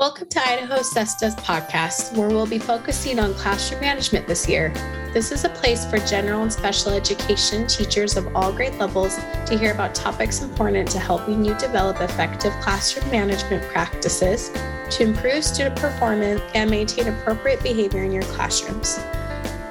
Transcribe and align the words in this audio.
Welcome 0.00 0.28
to 0.28 0.40
Idaho 0.40 0.80
SESTA's 0.80 1.34
podcast, 1.34 2.16
where 2.16 2.30
we'll 2.30 2.46
be 2.46 2.58
focusing 2.58 3.18
on 3.18 3.34
classroom 3.34 3.82
management 3.82 4.26
this 4.26 4.48
year. 4.48 4.72
This 5.12 5.30
is 5.30 5.44
a 5.44 5.50
place 5.50 5.84
for 5.84 5.98
general 5.98 6.40
and 6.40 6.50
special 6.50 6.92
education 6.92 7.66
teachers 7.66 8.16
of 8.16 8.34
all 8.34 8.50
grade 8.50 8.76
levels 8.76 9.16
to 9.44 9.58
hear 9.58 9.74
about 9.74 9.94
topics 9.94 10.40
important 10.40 10.90
to 10.92 10.98
helping 10.98 11.44
you 11.44 11.54
develop 11.58 12.00
effective 12.00 12.54
classroom 12.62 13.10
management 13.10 13.62
practices 13.70 14.48
to 14.92 15.02
improve 15.02 15.44
student 15.44 15.76
performance 15.76 16.40
and 16.54 16.70
maintain 16.70 17.08
appropriate 17.08 17.62
behavior 17.62 18.02
in 18.02 18.10
your 18.10 18.22
classrooms. 18.22 18.98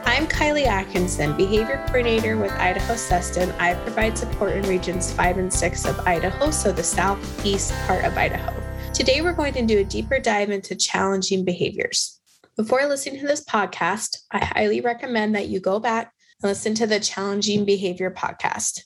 I'm 0.06 0.28
Kylie 0.28 0.68
Atkinson, 0.68 1.36
Behavior 1.38 1.84
Coordinator 1.88 2.38
with 2.38 2.52
Idaho 2.52 2.94
SESTA, 2.94 3.42
and 3.42 3.52
I 3.54 3.74
provide 3.74 4.16
support 4.16 4.52
in 4.52 4.62
regions 4.70 5.12
5 5.12 5.40
and 5.40 5.52
6 5.52 5.86
of 5.86 6.00
Idaho, 6.02 6.52
so 6.52 6.72
the 6.72 6.84
southeast 6.84 7.74
part 7.88 8.06
of 8.06 8.16
Idaho. 8.16 8.59
Today, 8.94 9.22
we're 9.22 9.34
going 9.34 9.54
to 9.54 9.66
do 9.66 9.80
a 9.80 9.84
deeper 9.84 10.20
dive 10.20 10.50
into 10.50 10.76
challenging 10.76 11.46
behaviors. 11.46 12.20
Before 12.58 12.86
listening 12.86 13.22
to 13.22 13.28
this 13.28 13.46
podcast, 13.46 14.18
I 14.32 14.44
highly 14.44 14.82
recommend 14.82 15.36
that 15.36 15.48
you 15.48 15.60
go 15.60 15.80
back 15.80 16.12
and 16.42 16.50
listen 16.50 16.74
to 16.76 16.88
the 16.88 17.00
Challenging 17.00 17.64
Behavior 17.66 18.12
podcast. 18.12 18.82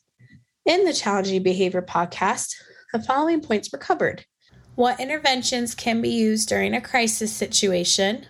In 0.65 0.85
the 0.85 0.93
Challenging 0.93 1.41
Behavior 1.41 1.81
podcast, 1.81 2.53
the 2.91 3.01
following 3.01 3.41
points 3.41 3.71
were 3.71 3.79
covered 3.79 4.25
what 4.75 4.99
interventions 4.99 5.75
can 5.75 6.01
be 6.01 6.09
used 6.09 6.49
during 6.49 6.73
a 6.73 6.81
crisis 6.81 7.31
situation, 7.31 8.25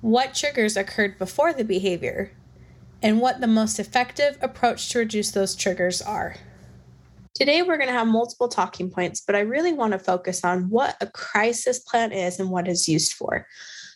what 0.00 0.34
triggers 0.34 0.76
occurred 0.76 1.18
before 1.18 1.52
the 1.52 1.64
behavior, 1.64 2.32
and 3.02 3.20
what 3.20 3.40
the 3.40 3.46
most 3.46 3.78
effective 3.78 4.38
approach 4.40 4.88
to 4.88 4.98
reduce 5.00 5.30
those 5.30 5.54
triggers 5.54 6.00
are. 6.00 6.36
Today, 7.36 7.60
we're 7.60 7.76
going 7.76 7.90
to 7.90 7.92
have 7.92 8.06
multiple 8.06 8.48
talking 8.48 8.90
points, 8.90 9.20
but 9.20 9.36
I 9.36 9.40
really 9.40 9.74
want 9.74 9.92
to 9.92 9.98
focus 9.98 10.42
on 10.42 10.70
what 10.70 10.96
a 11.02 11.06
crisis 11.06 11.80
plan 11.80 12.10
is 12.10 12.40
and 12.40 12.48
what 12.48 12.66
it's 12.66 12.88
used 12.88 13.12
for. 13.12 13.46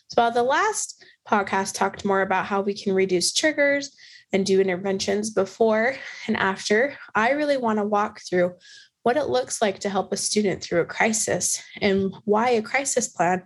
So, 0.09 0.21
while 0.21 0.31
the 0.31 0.43
last 0.43 1.03
podcast 1.27 1.73
talked 1.73 2.05
more 2.05 2.21
about 2.21 2.45
how 2.45 2.61
we 2.61 2.75
can 2.75 2.93
reduce 2.93 3.33
triggers 3.33 3.97
and 4.31 4.45
do 4.45 4.61
interventions 4.61 5.31
before 5.31 5.95
and 6.27 6.37
after, 6.37 6.95
I 7.15 7.31
really 7.31 7.57
want 7.57 7.79
to 7.79 7.83
walk 7.83 8.21
through 8.29 8.53
what 9.01 9.17
it 9.17 9.25
looks 9.25 9.59
like 9.59 9.79
to 9.79 9.89
help 9.89 10.13
a 10.13 10.17
student 10.17 10.61
through 10.61 10.81
a 10.81 10.85
crisis 10.85 11.63
and 11.81 12.13
why 12.25 12.51
a 12.51 12.61
crisis 12.61 13.07
plan 13.07 13.41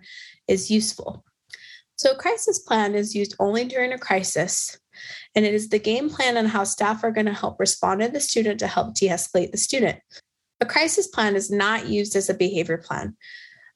is 0.46 0.70
useful. 0.70 1.24
So, 1.96 2.10
a 2.10 2.16
crisis 2.16 2.58
plan 2.58 2.94
is 2.94 3.14
used 3.14 3.34
only 3.40 3.64
during 3.64 3.94
a 3.94 3.98
crisis 3.98 4.78
and 5.34 5.44
it 5.44 5.54
is 5.54 5.68
the 5.68 5.78
game 5.78 6.08
plan 6.10 6.36
on 6.36 6.46
how 6.46 6.64
staff 6.64 7.04
are 7.04 7.10
going 7.10 7.26
to 7.26 7.32
help 7.32 7.60
respond 7.60 8.00
to 8.00 8.08
the 8.08 8.20
student 8.20 8.60
to 8.60 8.66
help 8.66 8.94
de 8.94 9.08
escalate 9.08 9.50
the 9.50 9.58
student. 9.58 9.98
A 10.60 10.66
crisis 10.66 11.06
plan 11.06 11.36
is 11.36 11.50
not 11.50 11.86
used 11.86 12.16
as 12.16 12.30
a 12.30 12.34
behavior 12.34 12.78
plan. 12.78 13.16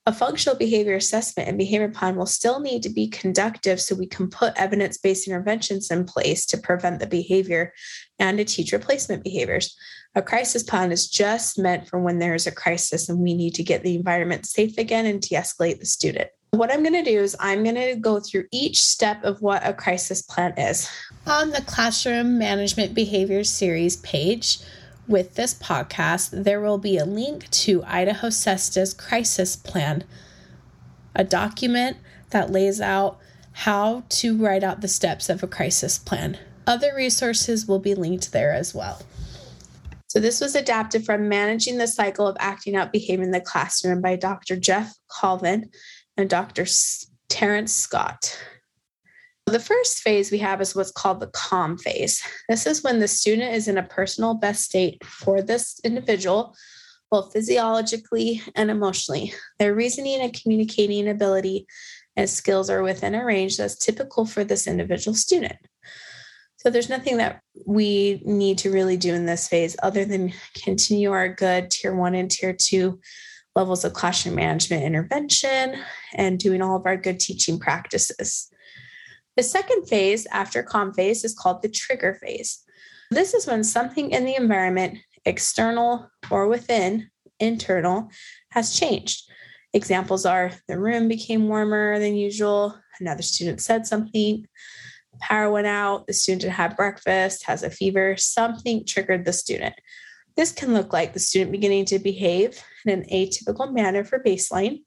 A 0.06 0.12
functional 0.14 0.56
behavior 0.56 0.94
assessment 0.94 1.48
and 1.48 1.58
behavior 1.58 1.90
plan 1.90 2.16
will 2.16 2.24
still 2.27 2.58
need 2.60 2.82
to 2.84 2.88
be 2.88 3.06
conductive 3.06 3.80
so 3.80 3.94
we 3.94 4.06
can 4.06 4.30
put 4.30 4.54
evidence 4.56 4.96
based 4.96 5.28
interventions 5.28 5.90
in 5.90 6.04
place 6.04 6.46
to 6.46 6.56
prevent 6.56 7.00
the 7.00 7.06
behavior 7.06 7.74
and 8.18 8.38
to 8.38 8.44
teach 8.44 8.72
replacement 8.72 9.22
behaviors. 9.22 9.77
A 10.14 10.22
crisis 10.22 10.62
plan 10.62 10.90
is 10.90 11.08
just 11.08 11.58
meant 11.58 11.86
for 11.86 12.00
when 12.00 12.18
there 12.18 12.34
is 12.34 12.46
a 12.46 12.52
crisis 12.52 13.10
and 13.10 13.18
we 13.18 13.34
need 13.34 13.55
to 13.55 13.62
get 13.62 13.82
the 13.82 13.94
environment 13.94 14.46
safe 14.46 14.78
again 14.78 15.05
and 15.05 15.20
de 15.20 15.36
escalate 15.36 15.78
the 15.78 15.86
student. 15.86 16.30
What 16.52 16.72
I'm 16.72 16.82
going 16.82 17.04
to 17.04 17.08
do 17.08 17.20
is 17.20 17.36
I'm 17.38 17.62
going 17.62 17.76
to 17.76 17.94
go 17.94 18.18
through 18.18 18.46
each 18.50 18.82
step 18.82 19.22
of 19.22 19.40
what 19.40 19.64
a 19.64 19.72
crisis 19.72 20.20
plan 20.20 20.52
is. 20.58 20.90
On 21.24 21.50
the 21.50 21.62
Classroom 21.62 22.38
Management 22.38 22.92
Behaviors 22.92 23.48
Series 23.48 23.96
page 23.98 24.58
with 25.06 25.36
this 25.36 25.54
podcast, 25.54 26.44
there 26.44 26.60
will 26.60 26.78
be 26.78 26.98
a 26.98 27.04
link 27.04 27.48
to 27.50 27.84
Idaho 27.84 28.30
SESTA's 28.30 28.92
crisis 28.92 29.54
plan, 29.54 30.02
a 31.14 31.22
document 31.22 31.98
that 32.30 32.50
lays 32.50 32.80
out 32.80 33.18
how 33.52 34.02
to 34.08 34.36
write 34.36 34.64
out 34.64 34.80
the 34.80 34.88
steps 34.88 35.28
of 35.28 35.44
a 35.44 35.48
crisis 35.48 35.98
plan. 35.98 36.36
Other 36.66 36.92
resources 36.96 37.66
will 37.66 37.78
be 37.78 37.94
linked 37.94 38.32
there 38.32 38.52
as 38.52 38.74
well. 38.74 39.02
So, 40.08 40.18
this 40.18 40.40
was 40.40 40.56
adapted 40.56 41.06
from 41.06 41.28
Managing 41.28 41.78
the 41.78 41.86
Cycle 41.86 42.27
of 42.27 42.36
Acting 42.40 42.74
Out 42.74 42.92
Behavior 42.92 43.22
in 43.22 43.30
the 43.30 43.40
Classroom 43.40 44.00
by 44.00 44.16
Dr. 44.16 44.56
Geoff 44.56 44.92
Colvin 45.08 45.70
and 46.16 46.28
Dr. 46.28 46.66
Terrance 47.28 47.72
Scott. 47.72 48.38
The 49.46 49.58
first 49.58 50.00
phase 50.00 50.30
we 50.30 50.38
have 50.38 50.60
is 50.60 50.76
what's 50.76 50.92
called 50.92 51.20
the 51.20 51.26
calm 51.28 51.76
phase. 51.76 52.22
This 52.48 52.66
is 52.66 52.84
when 52.84 53.00
the 53.00 53.08
student 53.08 53.52
is 53.52 53.66
in 53.66 53.78
a 53.78 53.82
personal 53.82 54.34
best 54.34 54.64
state 54.64 55.04
for 55.04 55.42
this 55.42 55.80
individual, 55.82 56.54
both 57.10 57.32
physiologically 57.32 58.42
and 58.54 58.70
emotionally. 58.70 59.32
Their 59.58 59.74
reasoning 59.74 60.20
and 60.20 60.32
communicating 60.32 61.08
ability 61.08 61.66
and 62.16 62.30
skills 62.30 62.70
are 62.70 62.82
within 62.82 63.14
a 63.14 63.24
range 63.24 63.56
that's 63.56 63.77
typical 63.77 64.24
for 64.24 64.44
this 64.44 64.66
individual 64.66 65.14
student. 65.14 65.56
So 66.58 66.68
there's 66.68 66.90
nothing 66.90 67.16
that 67.16 67.40
we 67.66 68.22
need 68.24 68.58
to 68.58 68.70
really 68.70 68.98
do 68.98 69.14
in 69.14 69.24
this 69.24 69.48
phase 69.48 69.77
other 69.82 70.04
than 70.04 70.32
continue 70.62 71.10
our 71.10 71.28
good 71.28 71.70
tier 71.70 71.94
one 71.94 72.14
and 72.14 72.30
tier 72.30 72.52
two 72.52 73.00
levels 73.56 73.84
of 73.84 73.92
classroom 73.92 74.36
management 74.36 74.84
intervention 74.84 75.77
and 76.14 76.38
doing 76.38 76.62
all 76.62 76.77
of 76.77 76.86
our 76.86 76.96
good 76.96 77.18
teaching 77.18 77.58
practices. 77.58 78.48
The 79.36 79.42
second 79.42 79.86
phase 79.86 80.27
after 80.33 80.62
calm 80.62 80.92
phase 80.92 81.24
is 81.24 81.34
called 81.34 81.62
the 81.62 81.68
trigger 81.68 82.14
phase. 82.14 82.62
This 83.10 83.34
is 83.34 83.46
when 83.46 83.64
something 83.64 84.10
in 84.10 84.24
the 84.24 84.36
environment, 84.36 84.98
external 85.24 86.08
or 86.30 86.46
within, 86.46 87.10
internal, 87.39 88.08
has 88.52 88.78
changed. 88.78 89.22
Examples 89.72 90.27
are 90.27 90.52
the 90.68 90.78
room 90.78 91.08
became 91.08 91.48
warmer 91.48 91.98
than 91.98 92.16
usual, 92.16 92.77
another 93.00 93.22
student 93.22 93.60
said 93.60 93.86
something, 93.86 94.46
power 95.20 95.50
went 95.50 95.66
out, 95.66 96.06
the 96.06 96.12
student 96.12 96.52
had 96.52 96.77
breakfast, 96.77 97.44
has 97.44 97.62
a 97.62 97.70
fever, 97.70 98.16
something 98.16 98.84
triggered 98.84 99.24
the 99.24 99.33
student. 99.33 99.74
This 100.40 100.52
can 100.52 100.73
look 100.73 100.95
like 100.95 101.12
the 101.12 101.20
student 101.20 101.52
beginning 101.52 101.84
to 101.84 101.98
behave 101.98 102.64
in 102.86 102.98
an 102.98 103.05
atypical 103.12 103.70
manner 103.70 104.05
for 104.05 104.24
baseline 104.24 104.78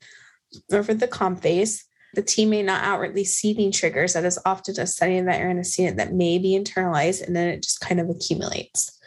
or 0.71 0.81
for 0.81 0.95
the 0.95 1.07
calm 1.07 1.35
phase. 1.35 1.85
The 2.15 2.23
team 2.23 2.49
may 2.49 2.63
not 2.63 2.83
outwardly 2.83 3.23
see 3.23 3.53
these 3.53 3.79
triggers. 3.79 4.13
That 4.13 4.25
is 4.25 4.39
often 4.47 4.79
a 4.79 4.87
setting 4.87 5.25
that 5.25 5.39
you're 5.39 5.51
in 5.51 5.59
a 5.59 5.63
student 5.63 5.97
that 5.97 6.11
may 6.11 6.39
be 6.39 6.59
internalized 6.59 7.21
and 7.21 7.35
then 7.35 7.49
it 7.49 7.61
just 7.61 7.81
kind 7.81 7.99
of 7.99 8.09
accumulates. 8.09 8.99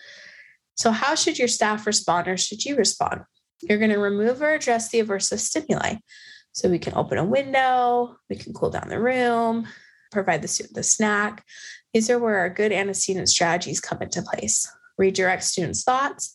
So, 0.76 0.92
how 0.92 1.16
should 1.16 1.36
your 1.36 1.48
staff 1.48 1.84
respond 1.84 2.28
or 2.28 2.36
should 2.36 2.64
you 2.64 2.76
respond? 2.76 3.22
You're 3.62 3.78
going 3.78 3.90
to 3.90 3.98
remove 3.98 4.40
or 4.40 4.50
address 4.50 4.88
the 4.88 5.02
aversive 5.02 5.40
stimuli. 5.40 5.96
So, 6.52 6.68
we 6.68 6.78
can 6.78 6.94
open 6.94 7.18
a 7.18 7.24
window, 7.24 8.18
we 8.30 8.36
can 8.36 8.52
cool 8.52 8.70
down 8.70 8.88
the 8.88 9.00
room, 9.00 9.66
provide 10.12 10.42
the 10.42 10.48
student 10.48 10.76
the 10.76 10.84
snack. 10.84 11.44
These 11.92 12.08
are 12.08 12.20
where 12.20 12.38
our 12.38 12.50
good 12.50 12.70
antecedent 12.70 13.28
strategies 13.28 13.80
come 13.80 14.00
into 14.00 14.22
place 14.22 14.70
redirect 14.98 15.44
students' 15.44 15.82
thoughts, 15.82 16.34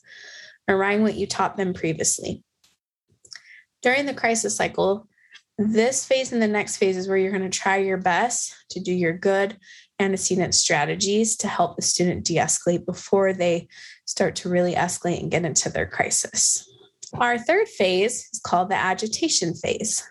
and 0.68 0.78
remind 0.78 1.04
what 1.04 1.16
you 1.16 1.28
taught 1.28 1.58
them 1.58 1.74
previously. 1.74 2.44
During 3.82 4.06
the 4.06 4.14
crisis 4.14 4.56
cycle, 4.56 5.08
this 5.58 6.06
phase 6.06 6.32
and 6.32 6.42
the 6.42 6.48
next 6.48 6.78
phase 6.78 6.98
is 6.98 7.08
where 7.08 7.18
you're 7.18 7.32
going 7.32 7.50
to 7.50 7.60
try 7.60 7.78
your 7.78 7.98
best 7.98 8.56
to 8.72 8.80
do 8.80 8.94
your 8.94 9.14
good 9.14 9.58
antecedent 10.00 10.56
strategies 10.56 11.36
to 11.38 11.48
help 11.48 11.76
the 11.76 11.82
student 11.82 12.26
de 12.26 12.38
escalate 12.38 12.86
before 12.86 13.34
they 13.34 13.68
start 14.06 14.36
to 14.36 14.50
really 14.50 14.74
escalate 14.74 15.22
and 15.22 15.32
get 15.32 15.46
into 15.46 15.70
their 15.70 15.86
crisis. 15.86 16.68
Our 17.14 17.38
third 17.38 17.68
phase 17.68 18.28
is 18.34 18.42
called 18.44 18.70
the 18.70 18.76
agitation 18.76 19.54
phase. 19.54 20.08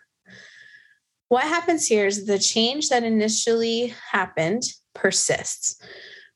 What 1.29 1.45
happens 1.45 1.87
here 1.87 2.07
is 2.07 2.27
the 2.27 2.39
change 2.39 2.89
that 2.89 3.05
initially 3.05 3.95
happened 4.11 4.63
persists 4.95 5.81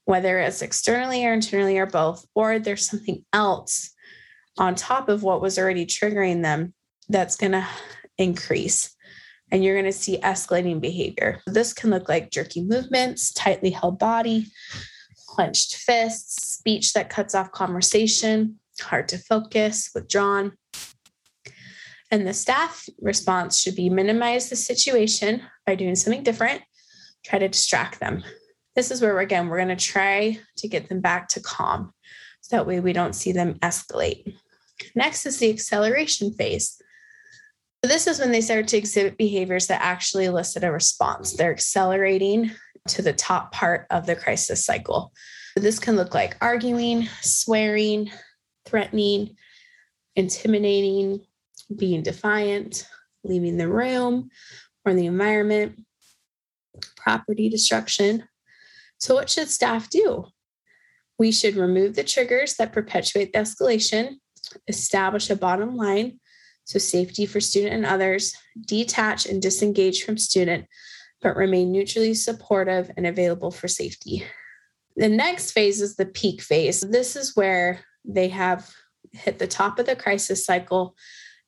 whether 0.05 0.39
it's 0.39 0.63
externally 0.63 1.25
or 1.25 1.33
internally 1.33 1.79
or 1.79 1.87
both, 1.87 2.27
or 2.35 2.59
there's 2.59 2.89
something 2.89 3.25
else 3.33 3.91
on 4.59 4.75
top 4.75 5.09
of 5.09 5.23
what 5.23 5.41
was 5.41 5.59
already 5.59 5.87
triggering 5.87 6.43
them 6.43 6.75
that's 7.09 7.37
going 7.37 7.53
to 7.53 7.67
increase. 8.19 8.95
And 9.51 9.63
you're 9.63 9.75
going 9.75 9.85
to 9.85 9.93
see 9.93 10.19
escalating 10.19 10.81
behavior. 10.81 11.41
This 11.47 11.73
can 11.73 11.91
look 11.91 12.09
like 12.09 12.31
jerky 12.31 12.63
movements, 12.63 13.33
tightly 13.33 13.71
held 13.71 13.99
body, 13.99 14.47
clenched 15.29 15.77
fists, 15.77 16.55
speech 16.55 16.93
that 16.93 17.11
cuts 17.11 17.35
off 17.35 17.53
conversation, 17.53 18.59
hard 18.81 19.09
to 19.09 19.19
focus, 19.19 19.91
withdrawn. 19.95 20.53
And 22.11 22.27
the 22.27 22.35
staff 22.35 22.89
response 23.01 23.59
should 23.59 23.75
be 23.75 23.91
minimize 23.91 24.49
the 24.49 24.57
situation 24.57 25.43
by 25.67 25.75
doing 25.75 25.95
something 25.95 26.23
different, 26.23 26.63
try 27.25 27.39
to 27.39 27.49
distract 27.49 28.01
them 28.01 28.23
this 28.75 28.91
is 28.91 29.01
where 29.01 29.19
again 29.21 29.49
we're 29.49 29.57
going 29.63 29.69
to 29.69 29.77
try 29.77 30.39
to 30.57 30.69
get 30.69 30.89
them 30.89 31.01
back 31.01 31.29
to 31.29 31.41
calm. 31.41 31.93
So 32.41 32.57
that 32.57 32.67
way 32.67 32.81
we 32.81 32.93
don't 32.93 33.15
see 33.15 33.33
them 33.33 33.55
escalate. 33.61 34.35
Next 34.95 35.27
is 35.27 35.39
the 35.39 35.51
acceleration 35.51 36.33
phase. 36.33 36.81
So 37.83 37.89
this 37.89 38.07
is 38.07 38.19
when 38.19 38.33
they 38.33 38.41
start 38.41 38.69
to 38.69 38.77
exhibit 38.77 39.19
behaviors 39.19 39.67
that 39.67 39.83
actually 39.83 40.25
elicit 40.25 40.65
a 40.65 40.73
response. 40.73 41.33
They're 41.33 41.53
accelerating 41.53 42.51
to 42.89 43.03
the 43.03 43.13
top 43.13 43.53
part 43.53 43.87
of 43.91 44.07
the 44.07 44.17
crisis 44.17 44.65
cycle. 44.65 45.13
So 45.57 45.63
this 45.63 45.79
can 45.79 45.97
look 45.97 46.15
like 46.15 46.37
arguing 46.41 47.09
swearing 47.21 48.11
threatening 48.67 49.37
intimidating 50.17 51.21
being 51.77 52.03
defiant 52.03 52.87
leaving 53.25 53.57
the 53.57 53.69
room 53.69 54.31
or 54.85 54.95
the 54.95 55.07
environment, 55.07 55.81
property 56.97 57.49
destruction. 57.49 58.25
So, 58.99 59.15
what 59.15 59.31
should 59.31 59.49
staff 59.49 59.91
do? 59.91 60.27
We 61.19 61.31
should 61.31 61.57
remove 61.57 61.95
the 61.95 62.05
triggers 62.05 62.55
that 62.55 62.73
perpetuate 62.73 63.33
the 63.33 63.41
escalation, 63.41 64.17
establish 64.67 65.31
a 65.31 65.37
bottom 65.37 65.77
line, 65.77 66.19
so 66.65 66.79
safety 66.79 67.27
for 67.27 67.41
student 67.41 67.75
and 67.75 67.87
others, 67.87 68.35
detach 68.67 69.27
and 69.27 69.41
disengage 69.41 70.03
from 70.05 70.17
student, 70.17 70.67
but 71.21 71.37
remain 71.37 71.71
neutrally 71.71 72.15
supportive 72.15 72.91
and 72.97 73.07
available 73.07 73.51
for 73.51 73.69
safety. 73.69 74.25
The 74.97 75.09
next 75.09 75.53
phase 75.53 75.81
is 75.81 75.97
the 75.97 76.07
peak 76.07 76.41
phase. 76.41 76.81
This 76.81 77.17
is 77.17 77.37
where 77.37 77.81
they 78.05 78.29
have 78.29 78.71
hit 79.13 79.39
the 79.39 79.47
top 79.47 79.79
of 79.79 79.87
the 79.87 79.97
crisis 79.97 80.45
cycle 80.45 80.97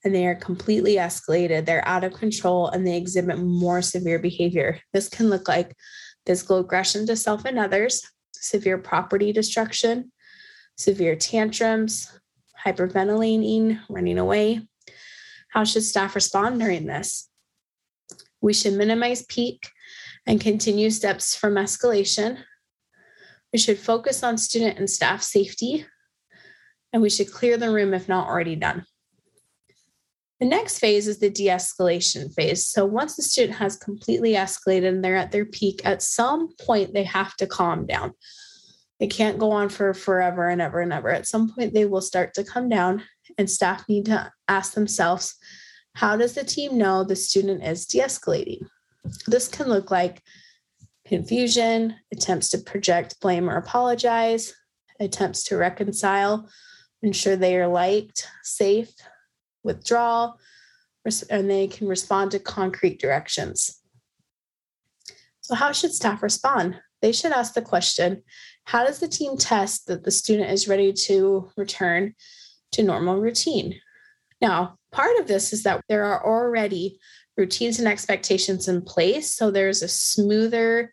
and 0.04 0.14
they 0.14 0.26
are 0.26 0.34
completely 0.34 0.96
escalated. 0.96 1.64
They're 1.64 1.86
out 1.86 2.04
of 2.04 2.12
control 2.12 2.68
and 2.68 2.86
they 2.86 2.96
exhibit 2.96 3.38
more 3.38 3.82
severe 3.82 4.18
behavior. 4.18 4.80
This 4.92 5.08
can 5.08 5.30
look 5.30 5.48
like 5.48 5.74
physical 6.26 6.58
aggression 6.58 7.06
to 7.06 7.16
self 7.16 7.44
and 7.44 7.58
others, 7.58 8.02
severe 8.32 8.78
property 8.78 9.32
destruction, 9.32 10.12
severe 10.76 11.16
tantrums, 11.16 12.10
hyperventilating, 12.64 13.80
running 13.88 14.18
away. 14.18 14.66
How 15.50 15.64
should 15.64 15.84
staff 15.84 16.14
respond 16.14 16.60
during 16.60 16.86
this? 16.86 17.30
We 18.40 18.52
should 18.52 18.74
minimize 18.74 19.24
peak 19.24 19.70
and 20.26 20.40
continue 20.40 20.90
steps 20.90 21.34
from 21.34 21.54
escalation. 21.54 22.38
We 23.52 23.58
should 23.58 23.78
focus 23.78 24.22
on 24.22 24.36
student 24.36 24.78
and 24.78 24.90
staff 24.90 25.22
safety, 25.22 25.86
and 26.92 27.00
we 27.00 27.08
should 27.08 27.32
clear 27.32 27.56
the 27.56 27.70
room 27.70 27.94
if 27.94 28.08
not 28.08 28.26
already 28.26 28.56
done. 28.56 28.84
The 30.40 30.46
next 30.46 30.78
phase 30.78 31.08
is 31.08 31.18
the 31.18 31.30
de 31.30 31.46
escalation 31.46 32.32
phase. 32.34 32.66
So, 32.66 32.84
once 32.84 33.16
the 33.16 33.22
student 33.22 33.58
has 33.58 33.76
completely 33.76 34.32
escalated 34.32 34.88
and 34.88 35.04
they're 35.04 35.16
at 35.16 35.32
their 35.32 35.46
peak, 35.46 35.80
at 35.84 36.02
some 36.02 36.54
point 36.60 36.92
they 36.92 37.04
have 37.04 37.34
to 37.36 37.46
calm 37.46 37.86
down. 37.86 38.12
It 39.00 39.08
can't 39.08 39.38
go 39.38 39.50
on 39.50 39.68
for 39.68 39.92
forever 39.94 40.48
and 40.48 40.60
ever 40.60 40.80
and 40.80 40.92
ever. 40.92 41.10
At 41.10 41.26
some 41.26 41.50
point, 41.50 41.74
they 41.74 41.84
will 41.84 42.00
start 42.00 42.34
to 42.34 42.44
come 42.44 42.68
down, 42.68 43.02
and 43.38 43.50
staff 43.50 43.88
need 43.88 44.06
to 44.06 44.30
ask 44.48 44.74
themselves 44.74 45.34
how 45.94 46.16
does 46.16 46.34
the 46.34 46.44
team 46.44 46.76
know 46.76 47.04
the 47.04 47.16
student 47.16 47.64
is 47.64 47.86
de 47.86 48.00
escalating? 48.00 48.66
This 49.26 49.48
can 49.48 49.68
look 49.68 49.90
like 49.90 50.22
confusion, 51.06 51.94
attempts 52.12 52.50
to 52.50 52.58
project 52.58 53.18
blame 53.20 53.48
or 53.48 53.56
apologize, 53.56 54.54
attempts 55.00 55.44
to 55.44 55.56
reconcile, 55.56 56.50
ensure 57.02 57.36
they 57.36 57.56
are 57.56 57.68
liked, 57.68 58.28
safe, 58.42 58.92
withdrawal, 59.66 60.38
and 61.30 61.50
they 61.50 61.66
can 61.68 61.86
respond 61.86 62.30
to 62.30 62.38
concrete 62.38 62.98
directions. 62.98 63.80
So, 65.42 65.54
how 65.54 65.72
should 65.72 65.92
staff 65.92 66.22
respond? 66.22 66.80
They 67.02 67.12
should 67.12 67.32
ask 67.32 67.54
the 67.54 67.62
question 67.62 68.22
How 68.64 68.84
does 68.84 68.98
the 68.98 69.08
team 69.08 69.36
test 69.36 69.86
that 69.86 70.04
the 70.04 70.10
student 70.10 70.50
is 70.50 70.68
ready 70.68 70.92
to 70.92 71.50
return 71.56 72.14
to 72.72 72.82
normal 72.82 73.20
routine? 73.20 73.78
Now, 74.40 74.78
part 74.92 75.18
of 75.18 75.26
this 75.26 75.52
is 75.52 75.62
that 75.62 75.82
there 75.88 76.04
are 76.04 76.26
already 76.26 76.98
routines 77.36 77.78
and 77.78 77.86
expectations 77.86 78.66
in 78.66 78.82
place. 78.82 79.32
So 79.32 79.50
there's 79.50 79.82
a 79.82 79.88
smoother 79.88 80.92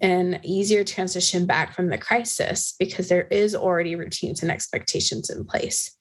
and 0.00 0.38
easier 0.44 0.84
transition 0.84 1.46
back 1.46 1.74
from 1.74 1.88
the 1.88 1.98
crisis 1.98 2.74
because 2.78 3.08
there 3.08 3.26
is 3.28 3.54
already 3.54 3.96
routines 3.96 4.42
and 4.42 4.50
expectations 4.50 5.30
in 5.30 5.44
place. 5.44 5.96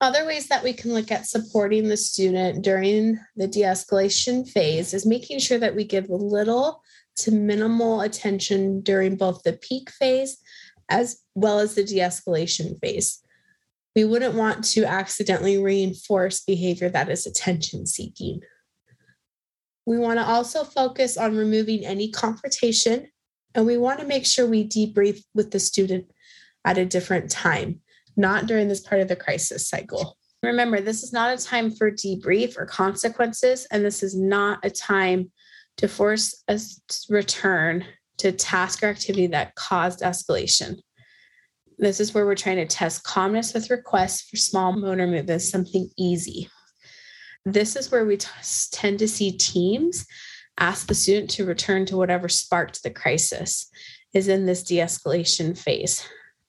Other 0.00 0.24
ways 0.24 0.46
that 0.48 0.62
we 0.62 0.72
can 0.72 0.94
look 0.94 1.10
at 1.10 1.26
supporting 1.26 1.88
the 1.88 1.96
student 1.96 2.62
during 2.62 3.18
the 3.36 3.48
de 3.48 3.62
escalation 3.62 4.48
phase 4.48 4.94
is 4.94 5.04
making 5.04 5.40
sure 5.40 5.58
that 5.58 5.74
we 5.74 5.84
give 5.84 6.08
little 6.08 6.82
to 7.16 7.32
minimal 7.32 8.02
attention 8.02 8.80
during 8.80 9.16
both 9.16 9.42
the 9.42 9.54
peak 9.54 9.90
phase 9.90 10.38
as 10.88 11.20
well 11.34 11.58
as 11.58 11.74
the 11.74 11.82
de 11.82 11.98
escalation 11.98 12.78
phase. 12.80 13.20
We 13.96 14.04
wouldn't 14.04 14.36
want 14.36 14.62
to 14.66 14.84
accidentally 14.84 15.60
reinforce 15.60 16.42
behavior 16.42 16.88
that 16.90 17.08
is 17.08 17.26
attention 17.26 17.86
seeking. 17.86 18.42
We 19.84 19.98
want 19.98 20.20
to 20.20 20.24
also 20.24 20.62
focus 20.62 21.16
on 21.16 21.36
removing 21.36 21.84
any 21.84 22.12
confrontation, 22.12 23.08
and 23.54 23.66
we 23.66 23.76
want 23.76 23.98
to 23.98 24.06
make 24.06 24.26
sure 24.26 24.46
we 24.46 24.68
debrief 24.68 25.24
with 25.34 25.50
the 25.50 25.58
student 25.58 26.12
at 26.64 26.78
a 26.78 26.86
different 26.86 27.30
time, 27.30 27.80
not 28.18 28.46
during 28.46 28.68
this 28.68 28.80
part 28.80 29.00
of 29.00 29.08
the 29.08 29.16
crisis 29.16 29.68
cycle. 29.68 30.18
Remember, 30.42 30.80
this 30.80 31.02
is 31.02 31.12
not 31.12 31.38
a 31.38 31.42
time 31.42 31.70
for 31.70 31.90
debrief 31.90 32.58
or 32.58 32.66
consequences, 32.66 33.66
and 33.70 33.84
this 33.84 34.02
is 34.02 34.16
not 34.16 34.64
a 34.64 34.70
time 34.70 35.32
to 35.78 35.88
force 35.88 36.44
a 36.48 36.60
return 37.08 37.84
to 38.18 38.32
task 38.32 38.82
or 38.82 38.86
activity 38.86 39.28
that 39.28 39.54
caused 39.54 40.00
escalation. 40.00 40.76
This 41.78 42.00
is 42.00 42.12
where 42.12 42.26
we're 42.26 42.34
trying 42.34 42.56
to 42.56 42.66
test 42.66 43.04
calmness 43.04 43.54
with 43.54 43.70
requests 43.70 44.28
for 44.28 44.36
small 44.36 44.72
motor 44.72 45.06
movements, 45.06 45.48
something 45.48 45.88
easy. 45.96 46.48
This 47.44 47.76
is 47.76 47.90
where 47.90 48.04
we 48.04 48.16
t- 48.16 48.28
tend 48.72 48.98
to 48.98 49.08
see 49.08 49.32
teams 49.32 50.04
ask 50.58 50.88
the 50.88 50.94
student 50.94 51.30
to 51.30 51.44
return 51.44 51.86
to 51.86 51.96
whatever 51.96 52.28
sparked 52.28 52.82
the 52.82 52.90
crisis, 52.90 53.70
is 54.12 54.28
in 54.28 54.46
this 54.46 54.62
de 54.62 54.78
escalation 54.78 55.56
phase. 55.56 56.06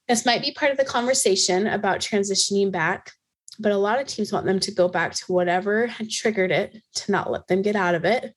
This 0.10 0.26
might 0.26 0.42
be 0.42 0.52
part 0.52 0.72
of 0.72 0.78
the 0.78 0.86
conversation 0.86 1.68
about 1.68 2.00
transitioning 2.00 2.72
back, 2.72 3.12
but 3.60 3.72
a 3.72 3.78
lot 3.78 4.02
of 4.02 4.08
teams 4.08 4.34
want 4.34 4.48
them 4.48 4.60
to 4.62 4.72
go 4.72 4.88
back 4.88 5.14
to 5.14 5.32
whatever 5.32 5.86
had 5.86 6.10
triggered 6.10 6.52
it 6.52 6.82
to 6.96 7.12
not 7.12 7.30
let 7.30 7.48
them 7.48 7.62
get 7.62 7.76
out 7.76 7.94
of 7.94 8.06
it. 8.06 8.34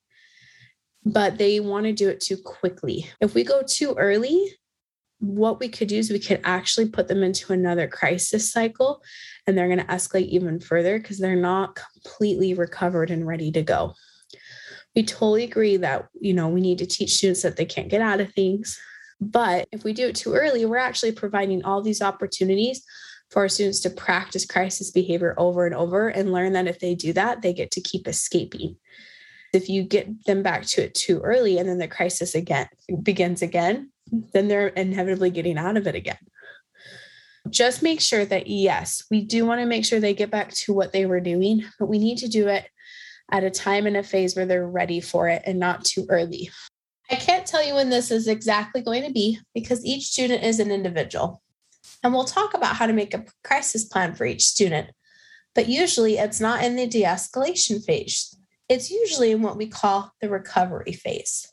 But 1.07 1.39
they 1.39 1.61
want 1.61 1.87
to 1.87 1.93
do 1.93 2.11
it 2.11 2.21
too 2.21 2.37
quickly. 2.37 3.11
If 3.23 3.35
we 3.35 3.43
go 3.43 3.63
too 3.67 3.95
early, 3.99 4.53
what 5.19 5.61
we 5.61 5.69
could 5.69 5.89
do 5.89 5.97
is 5.97 6.11
we 6.11 6.19
could 6.19 6.43
actually 6.45 6.91
put 6.91 7.09
them 7.09 7.23
into 7.23 7.55
another 7.55 7.89
crisis 7.89 8.53
cycle 8.53 9.03
and 9.47 9.57
they're 9.57 9.69
going 9.69 9.79
to 9.79 9.85
escalate 9.87 10.29
even 10.29 10.61
further 10.61 10.99
because 10.99 11.19
they're 11.19 11.37
not 11.37 11.75
completely 11.77 12.53
recovered 12.53 13.11
and 13.11 13.27
ready 13.27 13.51
to 13.51 13.63
go. 13.63 13.95
We 14.95 15.05
totally 15.05 15.45
agree 15.45 15.79
that, 15.79 16.09
you 16.21 16.35
know, 16.35 16.49
we 16.49 16.61
need 16.61 16.79
to 16.79 16.87
teach 16.87 17.15
students 17.15 17.43
that 17.43 17.57
they 17.57 17.65
can't 17.65 17.89
get 17.89 18.03
out 18.03 18.21
of 18.21 18.31
things. 18.35 18.79
But 19.23 19.69
if 19.71 19.85
we 19.85 19.93
do 19.93 20.09
it 20.09 20.17
too 20.17 20.35
early, 20.35 20.67
we're 20.67 20.79
actually 20.79 21.13
providing 21.13 21.65
all 21.65 21.81
these 21.81 22.03
opportunities 22.03 22.83
for 23.31 23.43
our 23.43 23.49
students 23.49 23.81
to 23.81 23.91
practice 23.91 24.45
crisis 24.45 24.91
behavior 24.91 25.35
over 25.39 25.65
and 25.65 25.75
over 25.75 26.09
and 26.09 26.33
learn 26.33 26.53
that 26.55 26.67
if 26.67 26.81
they 26.81 26.97
do 26.97 27.13
that, 27.13 27.41
they 27.41 27.53
get 27.53 27.71
to 27.71 27.81
keep 27.81 28.09
escaping. 28.09 28.77
If 29.53 29.69
you 29.69 29.85
get 29.85 30.25
them 30.27 30.43
back 30.43 30.65
to 30.67 30.83
it 30.83 30.94
too 30.94 31.20
early 31.20 31.58
and 31.58 31.69
then 31.69 31.79
the 31.79 31.87
crisis 31.87 32.35
again 32.35 32.67
begins 33.03 33.43
again, 33.43 33.91
then 34.32 34.49
they're 34.49 34.69
inevitably 34.69 35.31
getting 35.31 35.56
out 35.56 35.77
of 35.77 35.87
it 35.87 35.94
again. 35.94 36.19
Just 37.49 37.82
make 37.82 38.01
sure 38.01 38.25
that, 38.25 38.49
yes, 38.49 39.05
we 39.11 39.23
do 39.23 39.46
want 39.46 39.61
to 39.61 39.67
make 39.67 39.85
sure 39.85 40.01
they 40.01 40.15
get 40.15 40.31
back 40.31 40.51
to 40.51 40.73
what 40.73 40.93
they 40.93 41.06
were 41.06 41.20
doing, 41.20 41.65
but 41.79 41.87
we 41.87 41.99
need 41.99 42.19
to 42.19 42.29
do 42.29 42.49
it 42.49 42.69
at 43.31 43.44
a 43.44 43.51
time 43.51 43.87
and 43.87 43.96
a 43.96 44.03
phase 44.03 44.35
where 44.35 44.46
they're 44.46 44.67
ready 44.67 45.01
for 45.01 45.29
it 45.29 45.43
and 45.46 45.58
not 45.58 45.85
too 45.85 46.06
early. 46.08 46.51
Tell 47.53 47.63
you 47.63 47.75
when 47.75 47.91
this 47.91 48.11
is 48.11 48.29
exactly 48.29 48.81
going 48.81 49.03
to 49.05 49.13
be 49.13 49.39
because 49.55 49.85
each 49.85 50.06
student 50.06 50.43
is 50.43 50.59
an 50.59 50.71
individual. 50.71 51.43
And 52.03 52.15
we'll 52.15 52.25
talk 52.25 52.55
about 52.55 52.77
how 52.77 52.87
to 52.87 52.94
make 52.94 53.13
a 53.13 53.27
crisis 53.44 53.85
plan 53.85 54.15
for 54.15 54.25
each 54.25 54.43
student. 54.43 54.89
But 55.55 55.69
usually 55.69 56.17
it's 56.17 56.41
not 56.41 56.65
in 56.65 56.77
the 56.77 56.87
de 56.87 57.03
escalation 57.03 57.85
phase, 57.85 58.35
it's 58.71 58.91
usually 58.91 59.32
in 59.32 59.43
what 59.43 59.59
we 59.59 59.67
call 59.67 60.15
the 60.23 60.31
recovery 60.31 60.94
phase. 60.94 61.47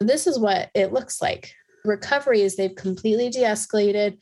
This 0.00 0.28
is 0.28 0.38
what 0.38 0.70
it 0.76 0.92
looks 0.92 1.20
like 1.20 1.52
recovery 1.84 2.42
is 2.42 2.54
they've 2.54 2.76
completely 2.76 3.28
de 3.28 3.40
escalated. 3.40 4.18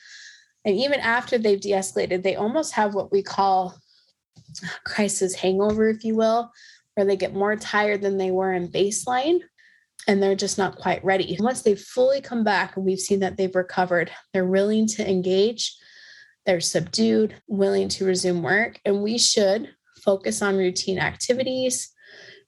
And 0.65 0.75
even 0.75 1.01
after 1.01 1.37
they've 1.37 1.61
de 1.61 1.73
escalated, 1.73 2.23
they 2.23 2.37
almost 2.37 2.73
have 2.73 2.95
what 2.95 3.13
we 3.13 3.23
call 3.23 3.77
crisis 4.87 5.35
hangover, 5.35 5.91
if 5.91 6.03
you 6.03 6.15
will, 6.15 6.51
where 6.95 7.05
they 7.05 7.17
get 7.17 7.35
more 7.35 7.57
tired 7.57 8.01
than 8.01 8.17
they 8.17 8.31
were 8.31 8.55
in 8.55 8.69
baseline 8.69 9.41
and 10.07 10.23
they're 10.23 10.35
just 10.35 10.59
not 10.59 10.77
quite 10.77 11.05
ready. 11.05 11.37
Once 11.41 11.63
they've 11.63 11.81
fully 11.81 12.21
come 12.21 12.45
back 12.45 12.77
and 12.77 12.85
we've 12.85 13.01
seen 13.01 13.21
that 13.21 13.37
they've 13.37 13.55
recovered, 13.55 14.11
they're 14.33 14.45
willing 14.45 14.87
to 14.89 15.09
engage, 15.09 15.77
they're 16.47 16.61
subdued, 16.61 17.35
willing 17.49 17.89
to 17.89 18.05
resume 18.05 18.43
work. 18.43 18.81
And 18.85 19.03
we 19.03 19.19
should 19.19 19.71
focus 20.05 20.43
on 20.43 20.59
routine 20.59 20.99
activities, 20.99 21.91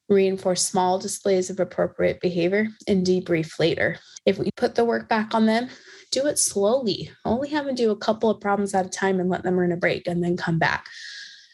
reinforce 0.08 0.64
small 0.64 0.98
displays 0.98 1.50
of 1.50 1.58
appropriate 1.58 2.20
behavior, 2.20 2.68
and 2.86 3.06
debrief 3.06 3.58
later. 3.58 3.98
If 4.26 4.38
we 4.38 4.50
put 4.56 4.74
the 4.74 4.84
work 4.84 5.08
back 5.08 5.34
on 5.34 5.46
them, 5.46 5.68
do 6.10 6.26
it 6.26 6.38
slowly. 6.38 7.10
Only 7.24 7.48
have 7.50 7.64
them 7.64 7.74
do 7.74 7.90
a 7.90 7.96
couple 7.96 8.30
of 8.30 8.40
problems 8.40 8.74
at 8.74 8.86
a 8.86 8.90
time 8.90 9.18
and 9.18 9.30
let 9.30 9.42
them 9.42 9.58
earn 9.58 9.72
a 9.72 9.76
break 9.76 10.06
and 10.06 10.22
then 10.22 10.36
come 10.36 10.58
back. 10.58 10.86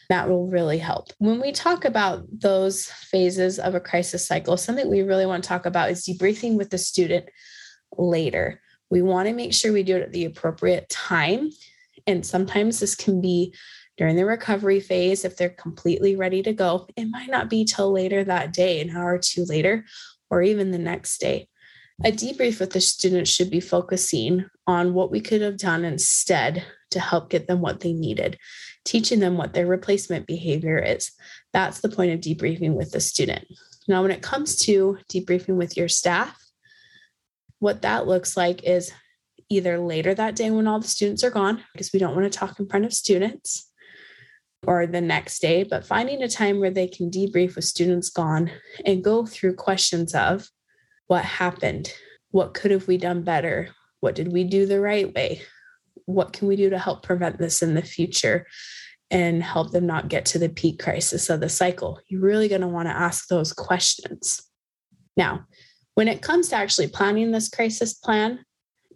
That 0.09 0.29
will 0.29 0.47
really 0.47 0.77
help. 0.77 1.09
When 1.17 1.39
we 1.41 1.51
talk 1.51 1.85
about 1.85 2.25
those 2.31 2.85
phases 2.85 3.59
of 3.59 3.75
a 3.75 3.79
crisis 3.79 4.27
cycle, 4.27 4.57
something 4.57 4.89
we 4.89 5.01
really 5.01 5.25
want 5.25 5.43
to 5.43 5.47
talk 5.47 5.65
about 5.65 5.91
is 5.91 6.05
debriefing 6.05 6.57
with 6.57 6.69
the 6.69 6.77
student 6.77 7.25
later. 7.97 8.61
We 8.89 9.01
want 9.01 9.27
to 9.27 9.33
make 9.33 9.53
sure 9.53 9.71
we 9.71 9.83
do 9.83 9.95
it 9.95 10.03
at 10.03 10.11
the 10.11 10.25
appropriate 10.25 10.89
time. 10.89 11.49
And 12.05 12.25
sometimes 12.25 12.79
this 12.79 12.95
can 12.95 13.21
be 13.21 13.53
during 13.97 14.15
the 14.15 14.25
recovery 14.25 14.79
phase, 14.79 15.23
if 15.23 15.37
they're 15.37 15.49
completely 15.49 16.15
ready 16.15 16.41
to 16.43 16.53
go, 16.53 16.87
it 16.95 17.05
might 17.05 17.29
not 17.29 17.49
be 17.49 17.63
till 17.63 17.91
later 17.91 18.23
that 18.23 18.51
day, 18.51 18.81
an 18.81 18.89
hour 18.89 19.13
or 19.13 19.19
two 19.19 19.45
later, 19.45 19.85
or 20.29 20.41
even 20.41 20.71
the 20.71 20.79
next 20.79 21.19
day. 21.19 21.47
A 22.05 22.11
debrief 22.11 22.59
with 22.59 22.71
the 22.71 22.81
students 22.81 23.29
should 23.29 23.49
be 23.49 23.61
focusing 23.61 24.45
on 24.67 24.93
what 24.93 25.09
we 25.09 25.21
could 25.21 25.41
have 25.41 25.57
done 25.57 25.85
instead 25.85 26.65
to 26.91 26.99
help 26.99 27.29
get 27.29 27.47
them 27.47 27.61
what 27.61 27.79
they 27.79 27.93
needed, 27.93 28.37
teaching 28.83 29.21
them 29.21 29.37
what 29.37 29.53
their 29.53 29.65
replacement 29.65 30.27
behavior 30.27 30.77
is. 30.77 31.11
That's 31.53 31.79
the 31.79 31.87
point 31.87 32.11
of 32.11 32.19
debriefing 32.19 32.73
with 32.73 32.91
the 32.91 32.99
student. 32.99 33.45
Now, 33.87 34.01
when 34.01 34.11
it 34.11 34.21
comes 34.21 34.57
to 34.65 34.97
debriefing 35.09 35.55
with 35.55 35.77
your 35.77 35.87
staff, 35.87 36.37
what 37.59 37.83
that 37.83 38.05
looks 38.05 38.35
like 38.35 38.63
is 38.63 38.91
either 39.49 39.79
later 39.79 40.13
that 40.13 40.35
day 40.35 40.51
when 40.51 40.67
all 40.67 40.81
the 40.81 40.87
students 40.87 41.23
are 41.23 41.29
gone, 41.29 41.63
because 41.71 41.93
we 41.93 41.99
don't 41.99 42.15
want 42.15 42.29
to 42.29 42.37
talk 42.37 42.59
in 42.59 42.67
front 42.67 42.83
of 42.83 42.93
students, 42.93 43.71
or 44.67 44.87
the 44.87 44.99
next 44.99 45.39
day, 45.39 45.63
but 45.63 45.85
finding 45.85 46.21
a 46.21 46.27
time 46.27 46.59
where 46.59 46.71
they 46.71 46.87
can 46.87 47.09
debrief 47.09 47.55
with 47.55 47.63
students 47.63 48.09
gone 48.09 48.51
and 48.85 49.03
go 49.03 49.25
through 49.25 49.55
questions 49.55 50.13
of 50.13 50.49
what 51.07 51.25
happened, 51.25 51.93
what 52.31 52.53
could 52.53 52.71
have 52.71 52.87
we 52.87 52.97
done 52.97 53.23
better, 53.23 53.69
what 53.99 54.15
did 54.15 54.31
we 54.31 54.43
do 54.43 54.65
the 54.65 54.79
right 54.79 55.13
way, 55.13 55.41
what 56.05 56.33
can 56.33 56.47
we 56.47 56.55
do 56.55 56.69
to 56.69 56.79
help 56.79 57.03
prevent 57.03 57.37
this 57.37 57.61
in 57.61 57.73
the 57.73 57.81
future 57.81 58.45
and 59.11 59.43
help 59.43 59.71
them 59.71 59.85
not 59.85 60.09
get 60.09 60.25
to 60.25 60.39
the 60.39 60.49
peak 60.49 60.81
crisis 60.81 61.29
of 61.29 61.39
the 61.39 61.49
cycle. 61.49 61.99
You're 62.07 62.21
really 62.21 62.47
going 62.47 62.61
to 62.61 62.67
want 62.67 62.87
to 62.87 62.97
ask 62.97 63.27
those 63.27 63.53
questions. 63.53 64.41
Now, 65.15 65.45
when 65.93 66.07
it 66.07 66.23
comes 66.23 66.49
to 66.49 66.55
actually 66.55 66.87
planning 66.87 67.31
this 67.31 67.49
crisis 67.49 67.93
plan, 67.93 68.39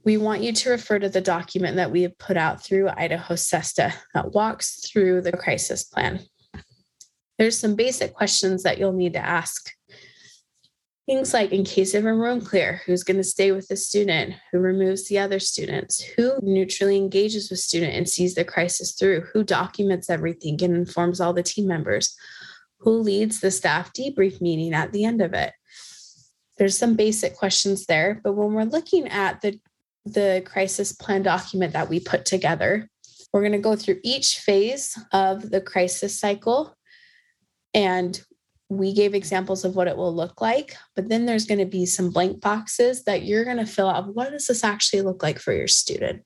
we 0.03 0.17
want 0.17 0.41
you 0.41 0.53
to 0.53 0.69
refer 0.71 0.97
to 0.99 1.09
the 1.09 1.21
document 1.21 1.75
that 1.75 1.91
we 1.91 2.01
have 2.01 2.17
put 2.17 2.37
out 2.37 2.63
through 2.63 2.89
Idaho 2.89 3.35
SESTA 3.35 3.93
that 4.13 4.31
walks 4.31 4.89
through 4.89 5.21
the 5.21 5.33
crisis 5.33 5.83
plan. 5.83 6.21
There's 7.37 7.59
some 7.59 7.75
basic 7.75 8.13
questions 8.13 8.63
that 8.63 8.79
you'll 8.79 8.93
need 8.93 9.13
to 9.13 9.19
ask. 9.19 9.71
Things 11.07 11.33
like, 11.33 11.51
in 11.51 11.63
case 11.63 11.93
of 11.93 12.05
a 12.05 12.13
room 12.13 12.41
clear, 12.41 12.81
who's 12.85 13.03
going 13.03 13.17
to 13.17 13.23
stay 13.23 13.51
with 13.53 13.69
the 13.69 13.77
student? 13.77 14.35
Who 14.51 14.59
removes 14.59 15.07
the 15.07 15.17
other 15.17 15.39
students? 15.39 16.03
Who 16.03 16.37
neutrally 16.43 16.97
engages 16.97 17.49
with 17.49 17.59
student 17.59 17.93
and 17.93 18.07
sees 18.07 18.35
the 18.35 18.43
crisis 18.43 18.91
through? 18.91 19.21
Who 19.33 19.43
documents 19.43 20.09
everything 20.09 20.61
and 20.61 20.75
informs 20.75 21.21
all 21.21 21.31
the 21.33 21.43
team 21.43 21.65
members? 21.65 22.15
Who 22.79 22.91
leads 22.99 23.39
the 23.39 23.51
staff 23.51 23.93
debrief 23.93 24.41
meeting 24.41 24.73
at 24.73 24.91
the 24.91 25.05
end 25.05 25.21
of 25.21 25.33
it? 25.33 25.53
There's 26.57 26.77
some 26.77 26.95
basic 26.95 27.37
questions 27.37 27.85
there, 27.85 28.19
but 28.21 28.33
when 28.33 28.53
we're 28.53 28.63
looking 28.63 29.07
at 29.07 29.41
the 29.41 29.59
the 30.13 30.41
crisis 30.45 30.91
plan 30.91 31.23
document 31.23 31.73
that 31.73 31.89
we 31.89 31.99
put 31.99 32.25
together. 32.25 32.89
We're 33.31 33.41
going 33.41 33.51
to 33.51 33.59
go 33.59 33.75
through 33.75 33.99
each 34.03 34.39
phase 34.39 34.97
of 35.11 35.49
the 35.49 35.61
crisis 35.61 36.19
cycle 36.19 36.75
and 37.73 38.19
we 38.69 38.93
gave 38.93 39.13
examples 39.13 39.63
of 39.63 39.75
what 39.75 39.87
it 39.87 39.95
will 39.95 40.13
look 40.13 40.41
like, 40.41 40.75
but 40.95 41.07
then 41.07 41.25
there's 41.25 41.45
going 41.45 41.59
to 41.59 41.65
be 41.65 41.85
some 41.85 42.09
blank 42.09 42.41
boxes 42.41 43.03
that 43.05 43.23
you're 43.23 43.45
going 43.45 43.57
to 43.57 43.65
fill 43.65 43.89
out. 43.89 44.13
What 44.13 44.31
does 44.31 44.47
this 44.47 44.63
actually 44.63 45.01
look 45.01 45.23
like 45.23 45.39
for 45.39 45.53
your 45.53 45.67
student? 45.67 46.23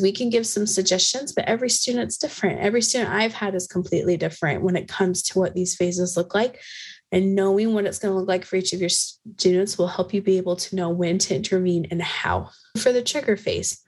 We 0.00 0.12
can 0.12 0.30
give 0.30 0.46
some 0.46 0.66
suggestions, 0.66 1.32
but 1.32 1.44
every 1.46 1.68
student's 1.68 2.16
different. 2.16 2.60
Every 2.60 2.82
student 2.82 3.10
I've 3.10 3.34
had 3.34 3.54
is 3.54 3.66
completely 3.66 4.16
different 4.16 4.62
when 4.62 4.76
it 4.76 4.88
comes 4.88 5.22
to 5.24 5.38
what 5.38 5.54
these 5.54 5.74
phases 5.74 6.16
look 6.16 6.34
like. 6.34 6.60
And 7.10 7.34
knowing 7.34 7.74
what 7.74 7.84
it's 7.84 7.98
going 7.98 8.12
to 8.12 8.18
look 8.18 8.28
like 8.28 8.44
for 8.44 8.56
each 8.56 8.72
of 8.72 8.80
your 8.80 8.88
students 8.88 9.76
will 9.76 9.88
help 9.88 10.14
you 10.14 10.22
be 10.22 10.38
able 10.38 10.56
to 10.56 10.76
know 10.76 10.88
when 10.88 11.18
to 11.18 11.36
intervene 11.36 11.86
and 11.90 12.00
how. 12.00 12.50
For 12.78 12.90
the 12.90 13.02
trigger 13.02 13.36
phase, 13.36 13.82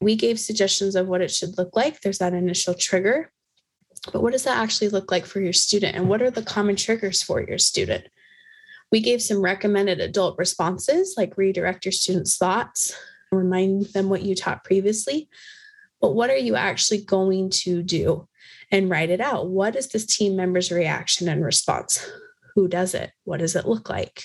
we 0.00 0.14
gave 0.14 0.38
suggestions 0.38 0.94
of 0.94 1.08
what 1.08 1.22
it 1.22 1.30
should 1.30 1.56
look 1.56 1.74
like. 1.74 2.00
There's 2.00 2.18
that 2.18 2.34
initial 2.34 2.74
trigger. 2.74 3.30
But 4.12 4.22
what 4.22 4.32
does 4.32 4.44
that 4.44 4.58
actually 4.58 4.88
look 4.88 5.10
like 5.10 5.26
for 5.26 5.40
your 5.40 5.52
student? 5.52 5.96
And 5.96 6.08
what 6.08 6.22
are 6.22 6.30
the 6.30 6.42
common 6.42 6.76
triggers 6.76 7.22
for 7.22 7.40
your 7.40 7.58
student? 7.58 8.06
We 8.92 9.00
gave 9.00 9.22
some 9.22 9.40
recommended 9.40 10.00
adult 10.00 10.38
responses 10.38 11.14
like 11.16 11.36
redirect 11.36 11.84
your 11.84 11.92
students' 11.92 12.36
thoughts, 12.36 12.94
remind 13.32 13.86
them 13.86 14.08
what 14.08 14.22
you 14.22 14.34
taught 14.34 14.64
previously. 14.64 15.28
But 16.00 16.14
what 16.14 16.30
are 16.30 16.36
you 16.36 16.54
actually 16.54 17.02
going 17.02 17.50
to 17.50 17.82
do? 17.82 18.28
And 18.70 18.90
write 18.90 19.10
it 19.10 19.20
out. 19.20 19.48
What 19.48 19.76
is 19.76 19.88
this 19.88 20.06
team 20.06 20.36
member's 20.36 20.70
reaction 20.70 21.28
and 21.28 21.44
response? 21.44 22.04
Who 22.54 22.68
does 22.68 22.94
it? 22.94 23.12
What 23.24 23.40
does 23.40 23.56
it 23.56 23.66
look 23.66 23.88
like? 23.88 24.24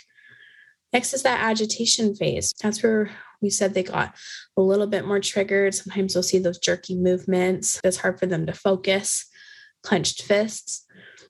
Next 0.91 1.13
is 1.13 1.23
that 1.23 1.41
agitation 1.41 2.15
phase. 2.15 2.53
That's 2.61 2.81
where 2.81 3.11
we 3.41 3.49
said 3.49 3.73
they 3.73 3.83
got 3.83 4.15
a 4.57 4.61
little 4.61 4.87
bit 4.87 5.05
more 5.05 5.19
triggered. 5.19 5.75
Sometimes 5.75 6.15
we'll 6.15 6.23
see 6.23 6.39
those 6.39 6.59
jerky 6.59 6.95
movements. 6.95 7.79
It's 7.83 7.97
hard 7.97 8.19
for 8.19 8.25
them 8.25 8.45
to 8.47 8.53
focus, 8.53 9.28
clenched 9.83 10.23
fists. 10.23 10.85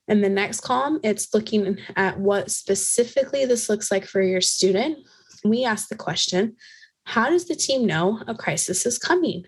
And 0.08 0.24
the 0.24 0.30
next 0.30 0.62
column, 0.62 1.00
it's 1.04 1.34
looking 1.34 1.78
at 1.96 2.20
what 2.20 2.52
specifically 2.52 3.46
this 3.46 3.70
looks 3.70 3.92
like 3.92 4.06
for 4.06 4.22
your 4.22 4.42
student. 4.42 4.98
We 5.44 5.66
ask 5.66 5.88
the 5.88 5.96
question 5.96 6.56
How 7.04 7.30
does 7.30 7.46
the 7.46 7.56
team 7.56 7.86
know 7.86 8.22
a 8.28 8.36
crisis 8.36 8.86
is 8.86 8.98
coming? 8.98 9.46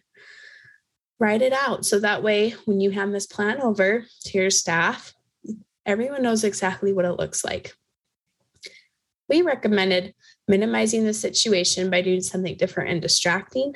Write 1.20 1.42
it 1.42 1.54
out. 1.54 1.86
So 1.86 2.00
that 2.00 2.24
way, 2.24 2.52
when 2.66 2.80
you 2.80 2.92
hand 2.92 3.14
this 3.14 3.28
plan 3.28 3.62
over 3.62 4.06
to 4.26 4.38
your 4.38 4.50
staff, 4.50 5.14
everyone 5.86 6.24
knows 6.24 6.44
exactly 6.44 6.94
what 6.94 7.06
it 7.06 7.20
looks 7.20 7.44
like. 7.44 7.74
We 9.30 9.42
recommended 9.42 10.14
minimizing 10.48 11.06
the 11.06 11.14
situation 11.14 11.90
by 11.90 12.02
doing 12.02 12.22
something 12.22 12.58
different 12.58 12.90
and 12.90 13.02
distracting. 13.02 13.74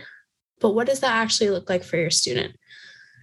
But 0.60 0.72
what 0.72 0.88
does 0.88 1.00
that 1.01 1.13
actually 1.13 1.50
look 1.50 1.70
like 1.70 1.84
for 1.84 1.98
your 1.98 2.10
student? 2.10 2.55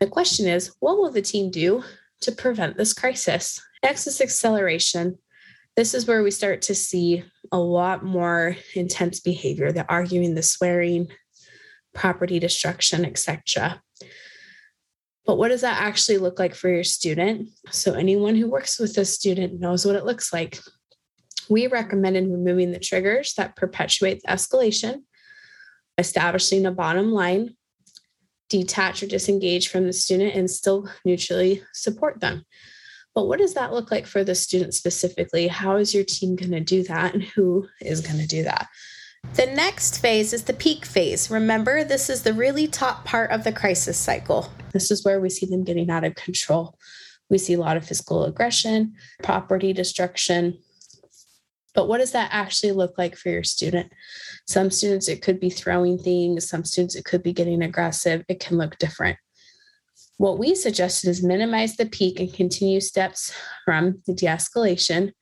The 0.02 0.08
question 0.08 0.48
is 0.48 0.74
what 0.80 0.98
will 0.98 1.12
the 1.12 1.22
team 1.22 1.52
do 1.52 1.84
to 2.22 2.32
prevent 2.32 2.76
this 2.76 2.92
crisis? 2.92 3.62
Next 3.84 4.08
is 4.08 4.20
acceleration. 4.20 5.16
This 5.76 5.94
is 5.94 6.08
where 6.08 6.24
we 6.24 6.32
start 6.32 6.60
to 6.62 6.74
see 6.74 7.22
a 7.52 7.60
lot 7.60 8.04
more 8.04 8.56
intense 8.74 9.20
behavior 9.20 9.70
the 9.70 9.88
arguing, 9.88 10.34
the 10.34 10.42
swearing, 10.42 11.06
property 11.94 12.40
destruction, 12.40 13.04
etc. 13.04 13.80
But 15.24 15.38
what 15.38 15.50
does 15.50 15.60
that 15.60 15.80
actually 15.80 16.18
look 16.18 16.36
like 16.36 16.56
for 16.56 16.68
your 16.68 16.82
student? 16.82 17.50
So, 17.70 17.92
anyone 17.92 18.34
who 18.34 18.50
works 18.50 18.80
with 18.80 18.98
a 18.98 19.04
student 19.04 19.60
knows 19.60 19.86
what 19.86 19.94
it 19.94 20.04
looks 20.04 20.32
like. 20.32 20.58
We 21.48 21.68
recommended 21.68 22.28
removing 22.28 22.72
the 22.72 22.80
triggers 22.80 23.34
that 23.34 23.54
perpetuate 23.54 24.20
the 24.24 24.32
escalation, 24.32 25.02
establishing 25.96 26.66
a 26.66 26.72
bottom 26.72 27.12
line, 27.12 27.54
detach 28.52 29.02
or 29.02 29.06
disengage 29.06 29.68
from 29.68 29.86
the 29.86 29.92
student, 29.92 30.34
and 30.34 30.50
still 30.50 30.88
neutrally 31.04 31.62
support 31.72 32.20
them. 32.20 32.44
But 33.14 33.26
what 33.26 33.38
does 33.38 33.54
that 33.54 33.72
look 33.72 33.90
like 33.90 34.06
for 34.06 34.24
the 34.24 34.34
student 34.34 34.74
specifically? 34.74 35.48
How 35.48 35.76
is 35.76 35.94
your 35.94 36.04
team 36.04 36.36
going 36.36 36.52
to 36.52 36.60
do 36.60 36.82
that? 36.84 37.14
And 37.14 37.22
who 37.22 37.66
is 37.80 38.00
going 38.00 38.18
to 38.18 38.26
do 38.26 38.44
that? 38.44 38.68
The 39.34 39.46
next 39.46 39.98
phase 39.98 40.32
is 40.32 40.44
the 40.44 40.52
peak 40.52 40.84
phase. 40.84 41.30
Remember, 41.30 41.84
this 41.84 42.10
is 42.10 42.22
the 42.22 42.34
really 42.34 42.66
top 42.66 43.04
part 43.04 43.30
of 43.30 43.44
the 43.44 43.52
crisis 43.52 43.98
cycle. 43.98 44.50
This 44.72 44.90
is 44.90 45.04
where 45.04 45.20
we 45.20 45.30
see 45.30 45.46
them 45.46 45.64
getting 45.64 45.90
out 45.90 46.04
of 46.04 46.14
control. 46.14 46.78
We 47.30 47.38
see 47.38 47.54
a 47.54 47.60
lot 47.60 47.76
of 47.76 47.86
physical 47.86 48.24
aggression, 48.24 48.94
property 49.22 49.72
destruction. 49.72 50.58
But 51.74 51.88
what 51.88 51.98
does 51.98 52.12
that 52.12 52.30
actually 52.32 52.72
look 52.72 52.98
like 52.98 53.16
for 53.16 53.30
your 53.30 53.44
student? 53.44 53.92
Some 54.46 54.70
students, 54.70 55.08
it 55.08 55.22
could 55.22 55.40
be 55.40 55.50
throwing 55.50 55.98
things. 55.98 56.48
Some 56.48 56.64
students, 56.64 56.96
it 56.96 57.04
could 57.04 57.22
be 57.22 57.32
getting 57.32 57.62
aggressive. 57.62 58.24
It 58.28 58.40
can 58.40 58.58
look 58.58 58.78
different. 58.78 59.18
What 60.18 60.38
we 60.38 60.54
suggested 60.54 61.08
is 61.08 61.22
minimize 61.22 61.76
the 61.76 61.86
peak 61.86 62.20
and 62.20 62.32
continue 62.32 62.80
steps 62.80 63.34
from 63.64 64.02
the 64.06 64.14
de 64.14 64.26
escalation 64.26 65.12